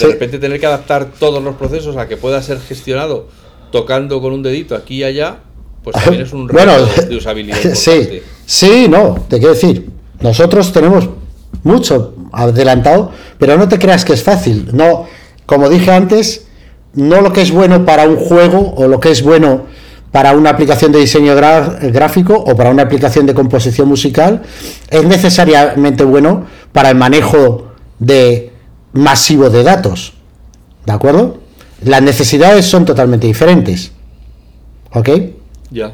[0.00, 3.28] de repente tener que adaptar todos los procesos a que pueda ser gestionado
[3.70, 5.38] tocando con un dedito aquí y allá,
[5.82, 7.58] pues también es un reto de usabilidad.
[7.74, 11.08] Sí, sí, no, te quiero decir, nosotros tenemos
[11.62, 14.70] mucho adelantado, pero no te creas que es fácil.
[14.72, 15.06] No,
[15.46, 16.46] como dije antes,
[16.94, 19.66] no lo que es bueno para un juego o lo que es bueno
[20.14, 24.42] para una aplicación de diseño gráfico o para una aplicación de composición musical
[24.88, 28.52] es necesariamente bueno para el manejo de
[28.92, 30.12] masivo de datos.
[30.86, 31.40] ¿De acuerdo?
[31.82, 33.90] Las necesidades son totalmente diferentes.
[34.92, 35.08] ¿Ok?
[35.72, 35.90] Ya.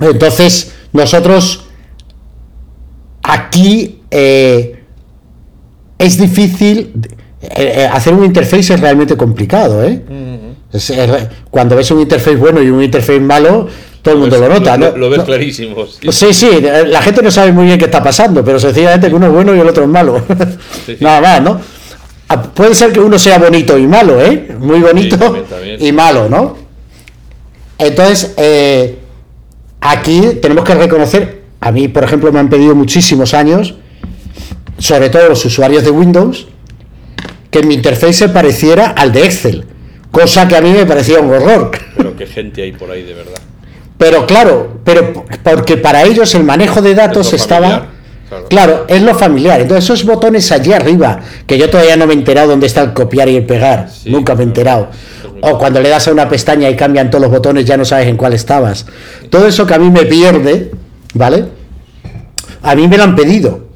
[0.00, 1.66] Entonces, nosotros
[3.22, 4.82] aquí eh,
[5.98, 7.06] es difícil.
[7.42, 7.48] Eh,
[7.82, 10.02] eh, hacer un interface es realmente complicado, ¿eh?
[11.50, 13.68] Cuando ves un interface bueno y un interface malo,
[14.00, 14.96] todo el mundo lo nota, ¿no?
[14.96, 15.86] Lo, ves clarísimo.
[16.10, 16.32] Sí.
[16.32, 16.48] sí,
[16.86, 19.54] la gente no sabe muy bien qué está pasando, pero sencillamente que uno es bueno
[19.54, 20.22] y el otro es malo.
[21.00, 21.60] Nada más, ¿no?
[22.28, 24.56] Ah, puede ser que uno sea bonito y malo, ¿eh?
[24.58, 25.44] Muy bonito
[25.78, 26.56] y malo, ¿no?
[27.78, 28.98] Entonces, eh,
[29.80, 33.74] aquí tenemos que reconocer, a mí, por ejemplo, me han pedido muchísimos años,
[34.78, 36.48] sobre todo los usuarios de Windows,
[37.50, 39.66] que mi interface se pareciera al de Excel
[40.12, 41.72] cosa que a mí me parecía un horror.
[41.96, 43.40] Pero qué gente hay por ahí de verdad.
[43.98, 47.88] Pero claro, pero porque para ellos el manejo de datos estaba
[48.48, 48.84] claro.
[48.88, 49.60] es lo familiar.
[49.60, 52.92] Entonces esos botones allí arriba, que yo todavía no me he enterado dónde está el
[52.92, 54.88] copiar y el pegar, nunca me he enterado.
[55.40, 58.06] O cuando le das a una pestaña y cambian todos los botones, ya no sabes
[58.06, 58.86] en cuál estabas.
[59.28, 60.70] Todo eso que a mí me pierde,
[61.14, 61.46] ¿vale?
[62.62, 63.66] A mí me lo han pedido.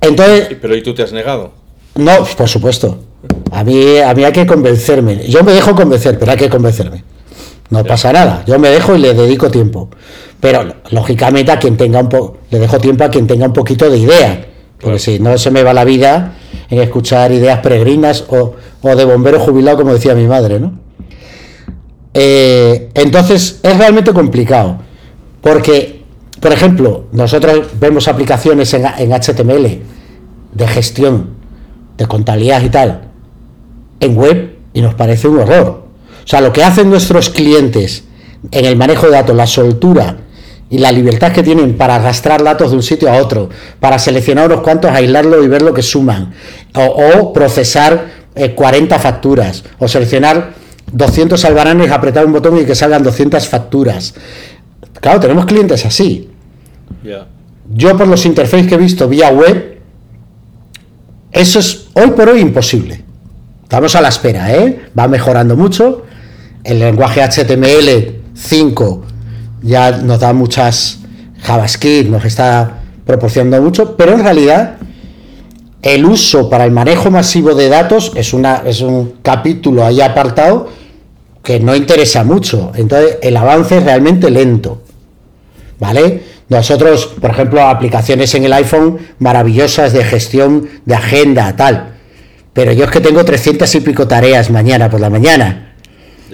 [0.00, 0.56] Entonces.
[0.60, 1.52] Pero ¿y tú te has negado?
[1.94, 3.05] No, por supuesto.
[3.50, 5.26] A mí, a mí hay que convencerme.
[5.28, 7.04] Yo me dejo convencer, pero hay que convencerme.
[7.70, 8.44] No pasa nada.
[8.46, 9.88] Yo me dejo y le dedico tiempo.
[10.40, 13.90] Pero lógicamente a quien tenga un poco, le dejo tiempo a quien tenga un poquito
[13.90, 14.46] de idea.
[14.80, 16.34] Porque si no se me va la vida
[16.68, 20.78] en escuchar ideas peregrinas o, de bombero jubilado, como decía mi madre, ¿no?
[22.14, 24.78] Eh, entonces es realmente complicado.
[25.40, 26.02] Porque,
[26.40, 29.80] por ejemplo, nosotros vemos aplicaciones en, en HTML
[30.52, 31.35] de gestión,
[31.96, 33.02] de contabilidad y tal,
[34.00, 35.86] en web y nos parece un horror.
[36.24, 38.04] O sea, lo que hacen nuestros clientes
[38.50, 40.16] en el manejo de datos, la soltura
[40.68, 44.46] y la libertad que tienen para arrastrar datos de un sitio a otro, para seleccionar
[44.46, 46.34] unos cuantos, aislarlo y ver lo que suman,
[46.74, 50.54] o, procesar 40 eh, facturas, o seleccionar
[50.92, 54.14] 200 albaranes, apretar un botón y que salgan 200 facturas.
[55.00, 56.30] Claro, tenemos clientes así.
[57.72, 59.75] Yo por los interfaces que he visto vía web,
[61.36, 63.02] eso es hoy por hoy imposible.
[63.62, 64.88] Estamos a la espera, ¿eh?
[64.98, 66.04] Va mejorando mucho.
[66.64, 69.00] El lenguaje HTML5
[69.62, 71.00] ya nos da muchas
[71.42, 74.76] JavaScript, nos está proporcionando mucho, pero en realidad
[75.82, 80.68] el uso para el manejo masivo de datos es, una, es un capítulo ahí apartado
[81.42, 82.72] que no interesa mucho.
[82.74, 84.82] Entonces, el avance es realmente lento.
[85.78, 86.22] ¿Vale?
[86.48, 91.94] Nosotros, por ejemplo, aplicaciones en el iPhone maravillosas de gestión de agenda, tal.
[92.52, 95.74] Pero yo es que tengo 300 y pico tareas mañana por la mañana.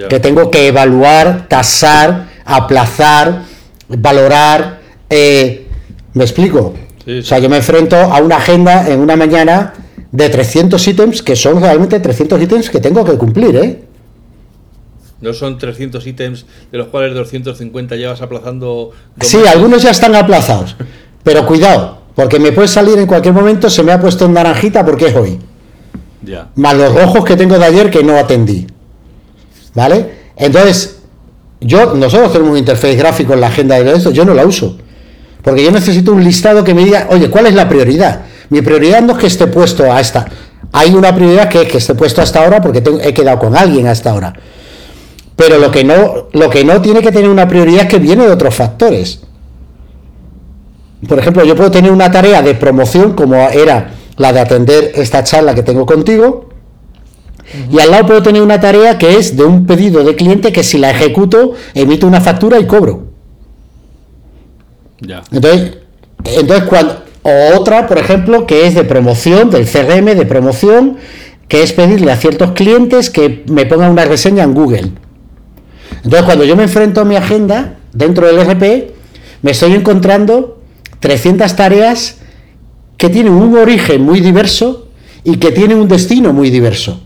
[0.08, 3.42] Que tengo que evaluar, tasar, aplazar,
[3.88, 4.80] valorar.
[5.08, 5.66] Eh,
[6.14, 6.74] ¿Me explico?
[7.06, 9.74] O sea, yo me enfrento a una agenda en una mañana
[10.12, 13.82] de 300 ítems que son realmente 300 ítems que tengo que cumplir, ¿eh?
[15.22, 18.90] No son 300 ítems de los cuales 250 llevas aplazando.
[19.20, 20.76] Sí, algunos ya están aplazados.
[21.22, 24.84] Pero cuidado, porque me puede salir en cualquier momento, se me ha puesto en naranjita
[24.84, 25.38] porque es hoy.
[26.22, 26.48] Ya.
[26.56, 28.66] Más los rojos que tengo de ayer que no atendí.
[29.74, 30.10] ¿Vale?
[30.36, 30.98] Entonces,
[31.60, 34.76] yo, nosotros tenemos un interfaz gráfico en la agenda de esto, yo no la uso.
[35.42, 38.22] Porque yo necesito un listado que me diga, oye, ¿cuál es la prioridad?
[38.50, 40.26] Mi prioridad no es que esté puesto a esta.
[40.72, 43.86] Hay una prioridad que es que esté puesto hasta ahora porque he quedado con alguien
[43.86, 44.32] hasta ahora.
[45.36, 48.24] Pero lo que no, lo que no tiene que tener una prioridad es que viene
[48.24, 49.20] de otros factores.
[51.08, 55.24] Por ejemplo, yo puedo tener una tarea de promoción como era la de atender esta
[55.24, 56.48] charla que tengo contigo.
[57.70, 60.62] Y al lado puedo tener una tarea que es de un pedido de cliente que
[60.62, 63.08] si la ejecuto emito una factura y cobro.
[65.00, 65.22] Ya.
[65.32, 65.78] Entonces,
[66.24, 70.96] entonces cuando, o otra, por ejemplo, que es de promoción, del CRM de promoción,
[71.48, 74.92] que es pedirle a ciertos clientes que me pongan una reseña en Google.
[76.04, 78.94] Entonces, cuando yo me enfrento a mi agenda dentro del RP,
[79.42, 80.62] me estoy encontrando
[81.00, 82.16] 300 tareas
[82.96, 84.88] que tienen un origen muy diverso
[85.24, 87.00] y que tienen un destino muy diverso.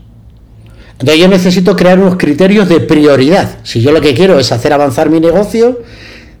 [0.99, 3.57] Entonces yo necesito crear unos criterios de prioridad.
[3.63, 5.79] Si yo lo que quiero es hacer avanzar mi negocio,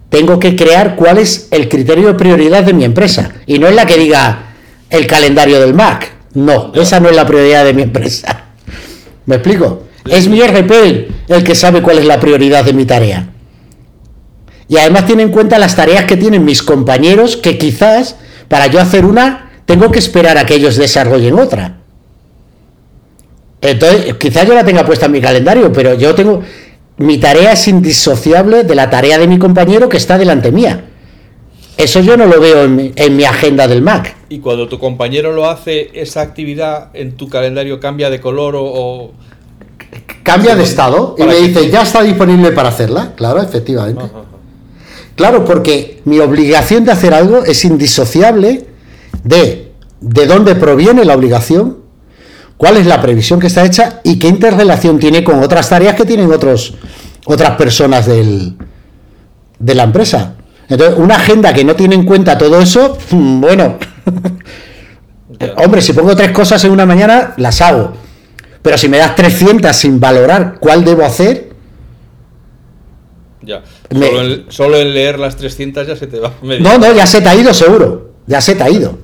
[0.09, 3.33] tengo que crear cuál es el criterio de prioridad de mi empresa.
[3.45, 4.53] Y no es la que diga
[4.89, 6.11] el calendario del Mac.
[6.33, 8.45] No, esa no es la prioridad de mi empresa.
[9.25, 9.86] ¿Me explico?
[10.09, 13.29] Es mi RP el que sabe cuál es la prioridad de mi tarea.
[14.69, 18.79] Y además tiene en cuenta las tareas que tienen mis compañeros que quizás para yo
[18.79, 21.77] hacer una tengo que esperar a que ellos desarrollen otra.
[23.61, 26.43] Entonces, quizás yo la tenga puesta en mi calendario, pero yo tengo
[26.97, 30.85] mi tarea es indisociable de la tarea de mi compañero que está delante mía.
[31.77, 34.15] Eso yo no lo veo en mi, agenda del Mac.
[34.29, 39.11] Y cuando tu compañero lo hace, esa actividad en tu calendario cambia de color o
[40.27, 43.13] cambia de estado y me dice, ya está disponible para hacerla.
[43.15, 44.03] Claro, efectivamente.
[45.15, 48.67] Claro, porque mi obligación de hacer algo es indisociable
[49.23, 49.67] de
[49.99, 51.77] de dónde proviene la obligación,
[52.57, 56.05] cuál es la previsión que está hecha y qué interrelación tiene con otras tareas que
[56.05, 56.75] tienen otros,
[57.25, 58.57] otras personas del,
[59.59, 60.35] de la empresa.
[60.69, 63.77] Entonces, una agenda que no tiene en cuenta todo eso, bueno,
[65.57, 67.93] hombre, si pongo tres cosas en una mañana, las hago
[68.61, 71.49] pero si me das 300 sin valorar cuál debo hacer.
[73.41, 73.63] Ya.
[74.49, 76.33] Solo, en, leer las 300 ya se te va.
[76.41, 78.11] No, no, ya se te ha ido seguro.
[78.25, 78.97] Ya se te ha ido.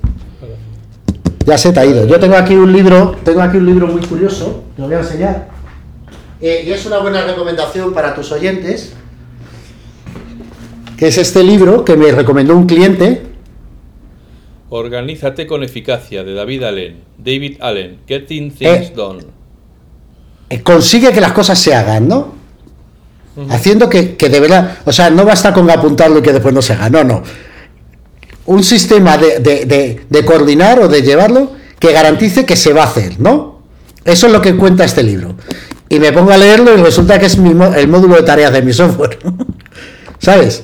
[1.46, 2.06] Ya se te ha ido.
[2.06, 5.00] Yo tengo aquí un libro, tengo aquí un libro muy curioso, te lo voy a
[5.00, 5.48] enseñar.
[6.40, 8.94] Eh, y es una buena recomendación para tus oyentes.
[10.98, 13.22] Que es este libro que me recomendó un cliente.
[14.68, 17.02] Organízate con eficacia, de David Allen.
[17.18, 19.24] David Allen, Getting Things eh, Done.
[20.54, 22.32] Eh, consigue que las cosas se hagan, ¿no?
[23.50, 26.62] Haciendo que, que, de verdad, o sea, no basta con apuntarlo y que después no
[26.62, 27.24] se haga, no, no.
[28.46, 31.50] Un sistema de, coordinar o de llevarlo
[31.80, 33.62] que garantice que se va a hacer, ¿no?
[34.04, 35.34] Eso es lo que cuenta este libro.
[35.88, 38.72] Y me pongo a leerlo y resulta que es el módulo de tareas de mi
[38.72, 39.18] software.
[40.20, 40.62] ¿Sabes?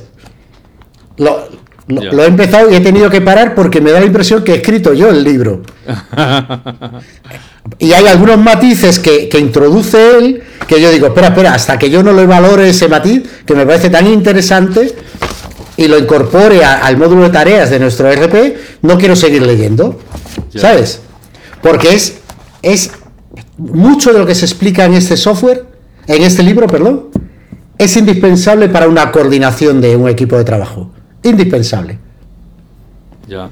[1.16, 1.48] Lo,
[1.90, 4.56] lo, he empezado y he tenido que parar porque me da la impresión que he
[4.56, 5.62] escrito yo el libro.
[7.78, 12.02] y hay algunos matices que, introduce él que yo digo, espera, espera, hasta que yo
[12.02, 14.94] no le valore ese matiz, que me parece tan interesante,
[15.76, 19.98] y lo incorpore al módulo de tareas de nuestro RP, no quiero seguir leyendo.
[20.54, 21.00] ¿Sabes?
[21.62, 22.18] Porque es,
[22.62, 22.92] es
[23.56, 25.64] mucho de lo que se explica en este software,
[26.06, 27.08] en este libro, perdón,
[27.78, 30.90] es indispensable para una coordinación de un equipo de trabajo.
[31.22, 31.98] Indispensable.
[33.28, 33.48] Ya.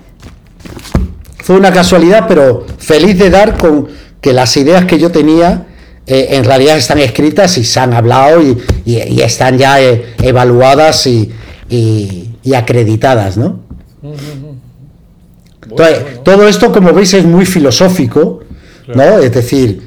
[1.43, 3.89] Fue una casualidad, pero feliz de dar con
[4.21, 5.67] que las ideas que yo tenía
[6.07, 8.57] eh, en realidad están escritas y se han hablado y,
[9.21, 11.33] están ya eh, evaluadas y,
[12.55, 13.61] acreditadas, ¿no?
[15.63, 18.41] Entonces, todo esto, como veis, es muy filosófico,
[18.95, 19.19] ¿no?
[19.19, 19.83] Es decir,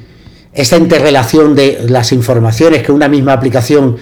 [0.52, 3.96] esta interrelación de las informaciones, que una misma aplicación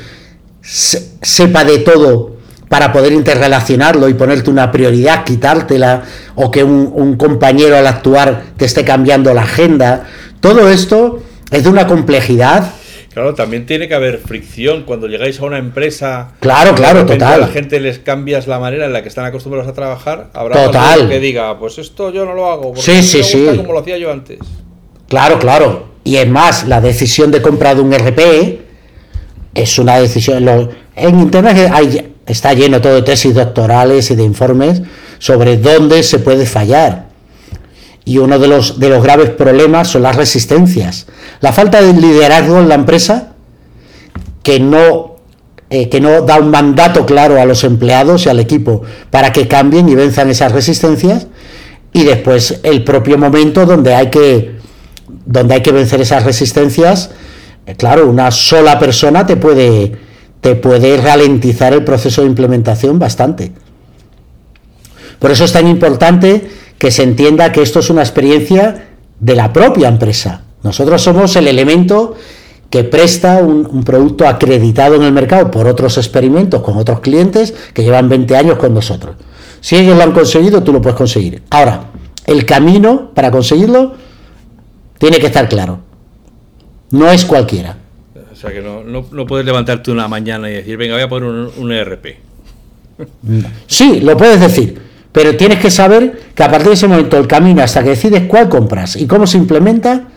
[0.62, 2.36] sepa de todo
[2.70, 6.04] para poder interrelacionarlo y ponerte una prioridad, quitártela,
[6.36, 10.06] o que un, compañero al actuar te esté cambiando la agenda.
[10.38, 12.70] Todo esto es de una complejidad
[13.12, 16.28] Claro, también tiene que haber fricción cuando llegáis a una empresa.
[16.38, 17.34] Claro, claro, total.
[17.34, 20.30] A la gente les cambias la manera en la que están acostumbrados a trabajar.
[20.32, 21.08] Habrá total.
[21.08, 22.72] que diga, pues esto yo no lo hago.
[22.72, 23.46] Porque sí, sí, sí.
[23.56, 24.38] Como lo hacía yo antes.
[25.08, 25.88] Claro, claro.
[26.04, 28.60] Y es más, la decisión de comprar de un RP
[29.54, 30.48] es una decisión.
[30.94, 34.82] En internet hay, está lleno todo de tesis doctorales y de informes
[35.18, 37.08] sobre dónde se puede fallar.
[38.04, 41.06] Y uno de los, de los graves problemas son las resistencias.
[41.40, 43.34] La falta de liderazgo en la empresa,
[44.42, 45.16] que no,
[45.68, 49.46] eh, que no da un mandato claro a los empleados y al equipo para que
[49.46, 51.26] cambien y venzan esas resistencias,
[51.92, 54.56] y después el propio momento donde hay que,
[55.26, 57.10] donde hay que vencer esas resistencias,
[57.66, 59.92] eh, claro, una sola persona te puede,
[60.40, 63.52] te puede ralentizar el proceso de implementación bastante.
[65.18, 68.88] Por eso es tan importante que se entienda que esto es una experiencia
[69.20, 70.42] de la propia empresa.
[70.62, 72.14] Nosotros somos el elemento
[72.70, 77.82] que presta un, producto acreditado en el mercado por otros experimentos con otros clientes que
[77.82, 79.16] llevan 20 años con nosotros.
[79.60, 81.42] Si ellos lo han conseguido, tú lo puedes conseguir.
[81.50, 81.90] Ahora,
[82.26, 83.94] el camino para conseguirlo
[84.98, 85.80] tiene que estar claro.
[86.90, 87.76] No es cualquiera.
[88.40, 92.06] Sea que no, puedes levantarte una mañana y decir, venga, voy a poner un, ERP.
[93.66, 97.26] Sí, lo puedes decir pero tienes que saber que a partir de ese momento el
[97.26, 100.08] camino hasta que decides cuál compras y cómo se implementa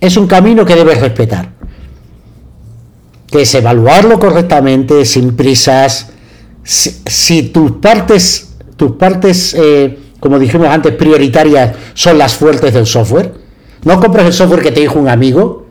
[0.00, 1.50] es un camino que debes respetar.
[3.28, 6.10] Que es evaluarlo correctamente, sin prisas.
[6.64, 13.32] Si, tus partes, tus partes, eh, como dijimos antes, prioritarias son las fuertes del software,
[13.84, 15.61] no compres el software que te dijo un amigo,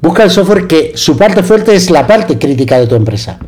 [0.00, 3.38] busca el software que su parte fuerte es la parte crítica de tu empresa.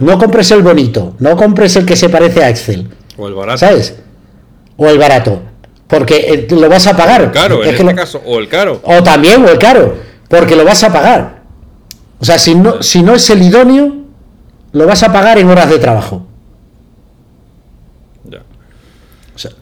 [0.00, 3.58] No compres el bonito, no compres el que se parece a Excel o el barato.
[3.58, 3.96] ¿Sabes?
[4.76, 5.42] O el barato.
[5.86, 7.24] Porque eh, lo vas a pagar.
[7.24, 8.22] O caro, en este caso.
[8.24, 8.80] O el caro.
[8.84, 9.96] O también, o el caro.
[10.28, 11.42] Porque lo vas a pagar.
[12.20, 13.96] O sea, si no, si no es el idóneo,
[14.72, 16.26] lo vas a pagar en horas de trabajo.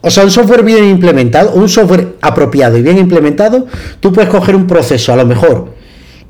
[0.01, 3.67] O sea, un software bien implementado, un software apropiado y bien implementado,
[3.99, 5.73] tú puedes coger un proceso, a lo mejor,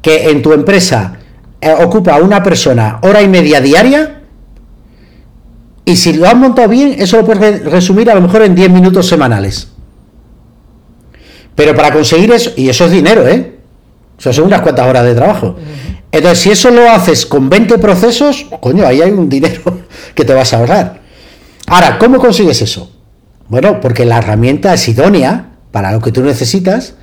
[0.08, 1.18] que en tu empresa
[1.60, 4.22] eh, ocupa a una persona hora y media diaria,
[5.84, 8.70] y si lo has montado bien, eso lo puedes resumir a lo mejor en 10
[8.70, 9.68] minutos semanales.
[11.56, 13.58] Pero para conseguir eso, y eso es dinero, ¿eh?
[14.18, 15.58] O sea, son unas cuantas horas de trabajo.
[16.10, 19.62] Entonces, si eso lo haces con 20 procesos, coño, ahí hay un dinero
[20.16, 21.02] que te vas a ahorrar.
[21.68, 22.90] Ahora, ¿cómo consigues eso?
[23.50, 26.94] Bueno, porque la herramienta es idónea para lo que tú necesitas.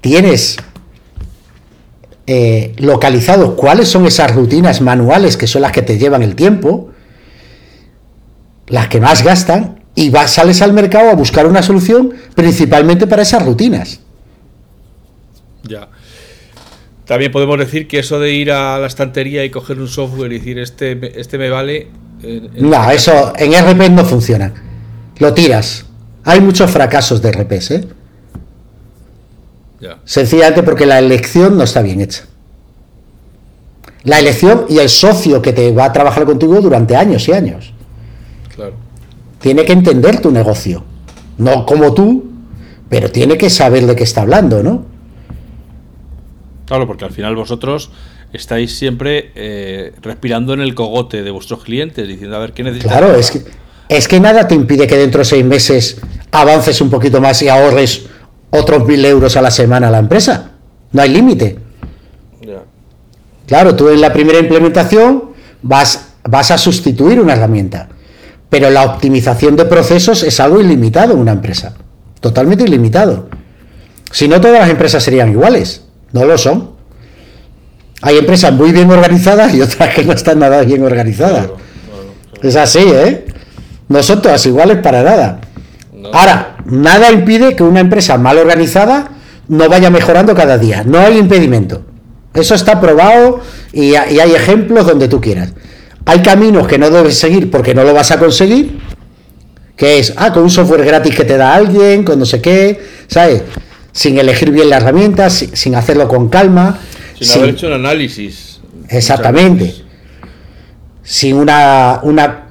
[0.00, 0.56] Tienes
[2.28, 6.92] eh, localizado cuáles son esas rutinas manuales que son las que te llevan el tiempo
[8.68, 13.22] las que más gastan, y vas, sales al mercado a buscar una solución principalmente para
[13.22, 14.00] esas rutinas.
[15.64, 15.88] Ya.
[17.04, 20.38] También podemos decir que eso de ir a la estantería y coger un software y
[20.38, 21.88] decir este, este me vale.
[22.58, 24.52] no, eso en RP no funciona.
[25.18, 25.86] Lo tiras.
[26.24, 27.88] Hay muchos fracasos de RPs, ¿eh?
[30.04, 32.24] Sencillamente porque la elección no está bien hecha.
[34.04, 37.72] La elección y el socio que te va a trabajar contigo durante años y años.
[39.40, 40.84] Tiene que entender tu negocio.
[41.36, 42.24] No como tú,
[42.88, 44.84] pero tiene que saber de qué está hablando, ¿no?
[46.66, 47.90] Claro, porque al final vosotros
[48.32, 52.98] estáis siempre eh, respirando en el cogote de vuestros clientes, diciendo a ver qué necesitan.
[52.98, 53.42] Claro, es que,
[53.88, 56.00] es que nada te impide que dentro de seis meses
[56.30, 58.06] avances un poquito más y ahorres
[58.50, 60.52] otros mil euros a la semana a la empresa.
[60.92, 61.58] No hay límite.
[63.46, 65.30] Claro, tú en la primera implementación
[65.62, 67.88] vas, vas a sustituir una herramienta.
[68.50, 71.74] Pero la optimización de procesos es algo ilimitado en una empresa.
[72.20, 73.28] Totalmente ilimitado.
[74.10, 75.82] Si no, todas las empresas serían iguales.
[76.12, 76.70] No lo son.
[78.00, 81.48] Hay empresas muy bien organizadas y otras que no están nada bien organizadas.
[82.42, 83.26] Es así, ¿eh?
[83.88, 85.40] No son todas iguales para nada.
[86.12, 89.10] Ahora, nada impide que una empresa mal organizada
[89.48, 90.84] no vaya mejorando cada día.
[90.84, 91.82] No hay impedimento.
[92.34, 93.40] Eso está probado
[93.72, 95.52] y hay ejemplos donde tú quieras.
[96.04, 98.78] Hay caminos que no debes seguir porque no lo vas a conseguir,
[99.76, 102.80] que es, ah, con un software gratis que te da alguien, con no sé qué,
[103.08, 103.42] ¿sabes?
[103.92, 106.78] Sin elegir bien la herramienta, sin hacerlo con calma.
[107.20, 108.60] Sin, haber hecho un análisis.
[108.88, 109.74] Exactamente.
[111.02, 112.47] Sin una, una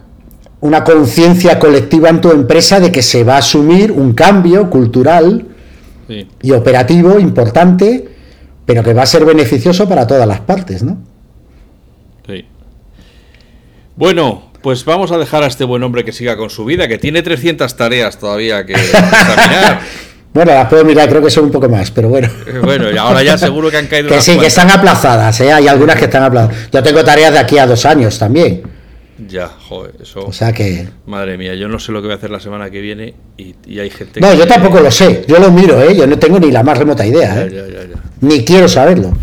[0.59, 5.45] una conciencia colectiva en tu empresa de que se va a asumir un cambio cultural
[6.41, 8.07] y operativo importante,
[8.65, 10.97] pero que va a ser beneficioso para todas las partes, ¿no?
[12.25, 12.45] Sí.
[13.95, 16.97] Bueno, pues vamos a dejar a este buen hombre que siga con su vida, que
[16.97, 19.81] tiene 300 tareas todavía que examinar.
[20.33, 22.27] Bueno, las puedo mirar, creo que son un poco más, pero bueno.
[22.45, 24.09] Eh, bueno, y ahora ya seguro que han caído.
[24.13, 25.51] que sí, que están aplazadas, ¿eh?
[25.51, 26.69] hay algunas que están aplazadas.
[26.71, 28.61] Yo tengo tareas de aquí a dos años también.
[29.27, 30.19] Ya, joder, eso.
[30.25, 30.87] O sea que.
[31.05, 33.79] Madre mía, yo no sé lo que voy a hacer la semana que viene y,
[33.79, 34.19] hay gente.
[34.19, 35.95] No, yo tampoco lo sé, yo lo miro, ¿eh?
[35.95, 37.51] Yo no tengo ni la más remota idea, ¿eh?
[37.51, 39.13] Ya, ya, ya, ni quiero saberlo.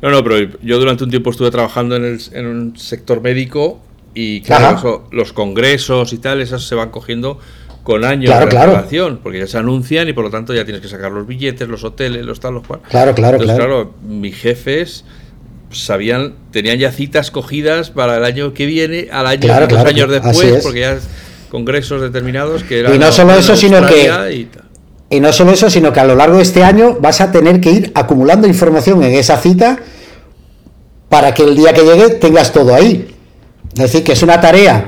[0.00, 3.80] No, no, pero yo durante un tiempo estuve trabajando en, el, en un sector médico
[4.14, 7.38] y claro, los congresos y tal, esas se van cogiendo
[7.82, 8.84] con años de claro.
[9.22, 11.82] porque ya se anuncian y por lo tanto ya tienes que sacar los billetes, los
[11.82, 12.80] hoteles, los tal, los cual.
[12.88, 13.94] Claro, claro, Entonces, claro.
[14.06, 15.04] mis jefes
[15.72, 20.62] sabían, tenían ya citas cogidas para el año que viene, al año, dos años después,
[20.62, 20.98] porque ya
[21.50, 22.94] congresos determinados que eran.
[22.94, 24.48] Y no solo eso, sino que.
[25.10, 27.60] Y, no solo eso, sino que a lo largo de este año vas a tener
[27.60, 29.78] que ir acumulando información en esa cita
[31.10, 33.14] para que el día que llegue tengas todo ahí.
[33.74, 34.86] Es decir, que es una tarea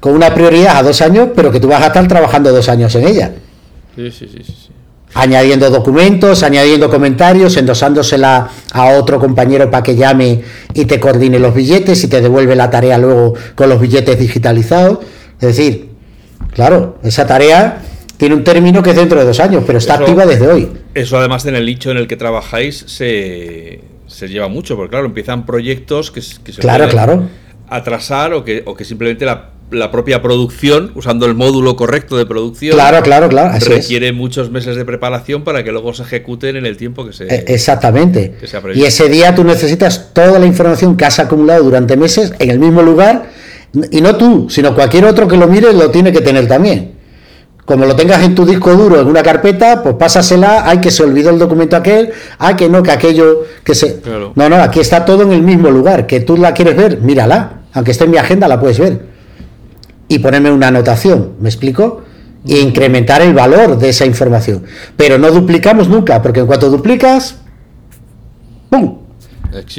[0.00, 2.92] con una prioridad a dos años, pero que tú vas a estar trabajando dos años
[2.96, 3.32] en ella.
[3.94, 4.73] Sí, sí, sí, sí.
[5.14, 10.42] Añadiendo documentos, añadiendo comentarios, endosándosela a otro compañero para que llame
[10.74, 14.98] y te coordine los billetes y te devuelve la tarea luego con los billetes digitalizados.
[15.40, 15.90] Es decir,
[16.52, 17.82] claro, esa tarea
[18.16, 20.68] tiene un término que es dentro de dos años, pero está activa desde hoy.
[20.94, 23.80] Eso además en el nicho en el que trabajáis se,
[24.28, 27.28] lleva mucho, porque claro, empiezan proyectos que, se claro, claro.
[27.68, 32.26] atrasar o que, o que simplemente la la propia producción, usando el módulo correcto de
[32.26, 32.74] producción.
[32.74, 33.58] Claro, claro, claro.
[33.66, 37.24] requiere muchos meses de preparación para que luego se ejecuten en el tiempo que se.
[37.24, 38.36] E, exactamente.
[38.74, 42.58] y ese día tú necesitas toda la información que has acumulado durante meses en el
[42.58, 43.30] mismo lugar.
[43.90, 46.92] Y no tú, sino cualquier otro que lo mire lo tiene que tener también.
[47.64, 51.02] Como lo tengas en tu disco duro, en una carpeta, pues pásasela, hay que se
[51.02, 54.00] olvidó el documento aquel, hay que no, que aquello que se...
[54.36, 57.62] No, no, aquí está todo en el mismo lugar, que tú la quieres ver, mírala,
[57.72, 59.13] aunque esté en mi agenda la puedes ver
[60.08, 62.02] y ponerme una anotación, ¿me explico?
[62.44, 64.64] Y incrementar el valor de esa información.
[64.96, 67.40] Pero no duplicamos nunca, porque en cuanto duplicas,
[68.68, 68.98] ¡pum!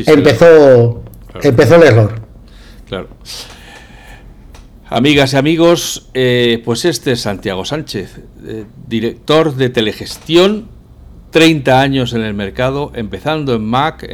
[0.07, 1.03] empezó,
[1.41, 2.21] empezó el error.
[2.87, 3.09] Claro.
[4.87, 10.67] Amigas y amigos, eh, pues este es Santiago Sánchez, eh, director de telegestión,
[11.31, 14.07] 30 años en el mercado, empezando en Mac,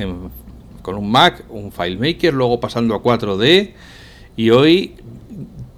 [0.81, 3.73] con un Mac, un FileMaker, luego pasando a 4D
[4.37, 4.95] y hoy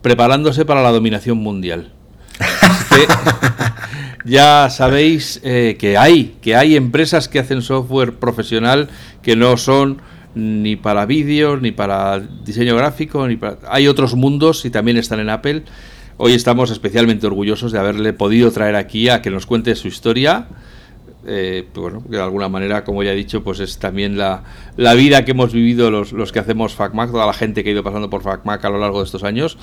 [0.03, 1.91] preparándose para la dominación mundial.
[4.25, 8.89] ya sabéis eh, que hay, que hay empresas que hacen software profesional
[9.23, 10.01] que no son
[10.35, 13.57] ni para vídeos, ni para diseño gráfico, ni para...
[13.69, 15.63] Hay otros mundos y también están en Apple.
[16.17, 20.47] Hoy estamos especialmente orgullosos de haberle podido traer aquí a que nos cuente su historia.
[21.25, 24.43] Eh, bueno, que de alguna manera, como ya he dicho, pues es también la,
[24.75, 27.73] la vida que hemos vivido los, los que hacemos FacMac, toda la gente que ha
[27.73, 29.57] ido pasando por FacMac a lo largo de estos años.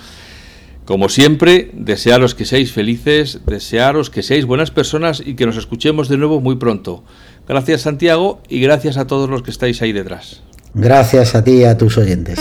[0.85, 6.09] Como siempre, desearos que seáis felices, desearos que seáis buenas personas y que nos escuchemos
[6.09, 7.05] de nuevo muy pronto.
[7.47, 10.43] Gracias Santiago y gracias a todos los que estáis ahí detrás.
[10.75, 12.39] Gracias a ti y a tus oyentes.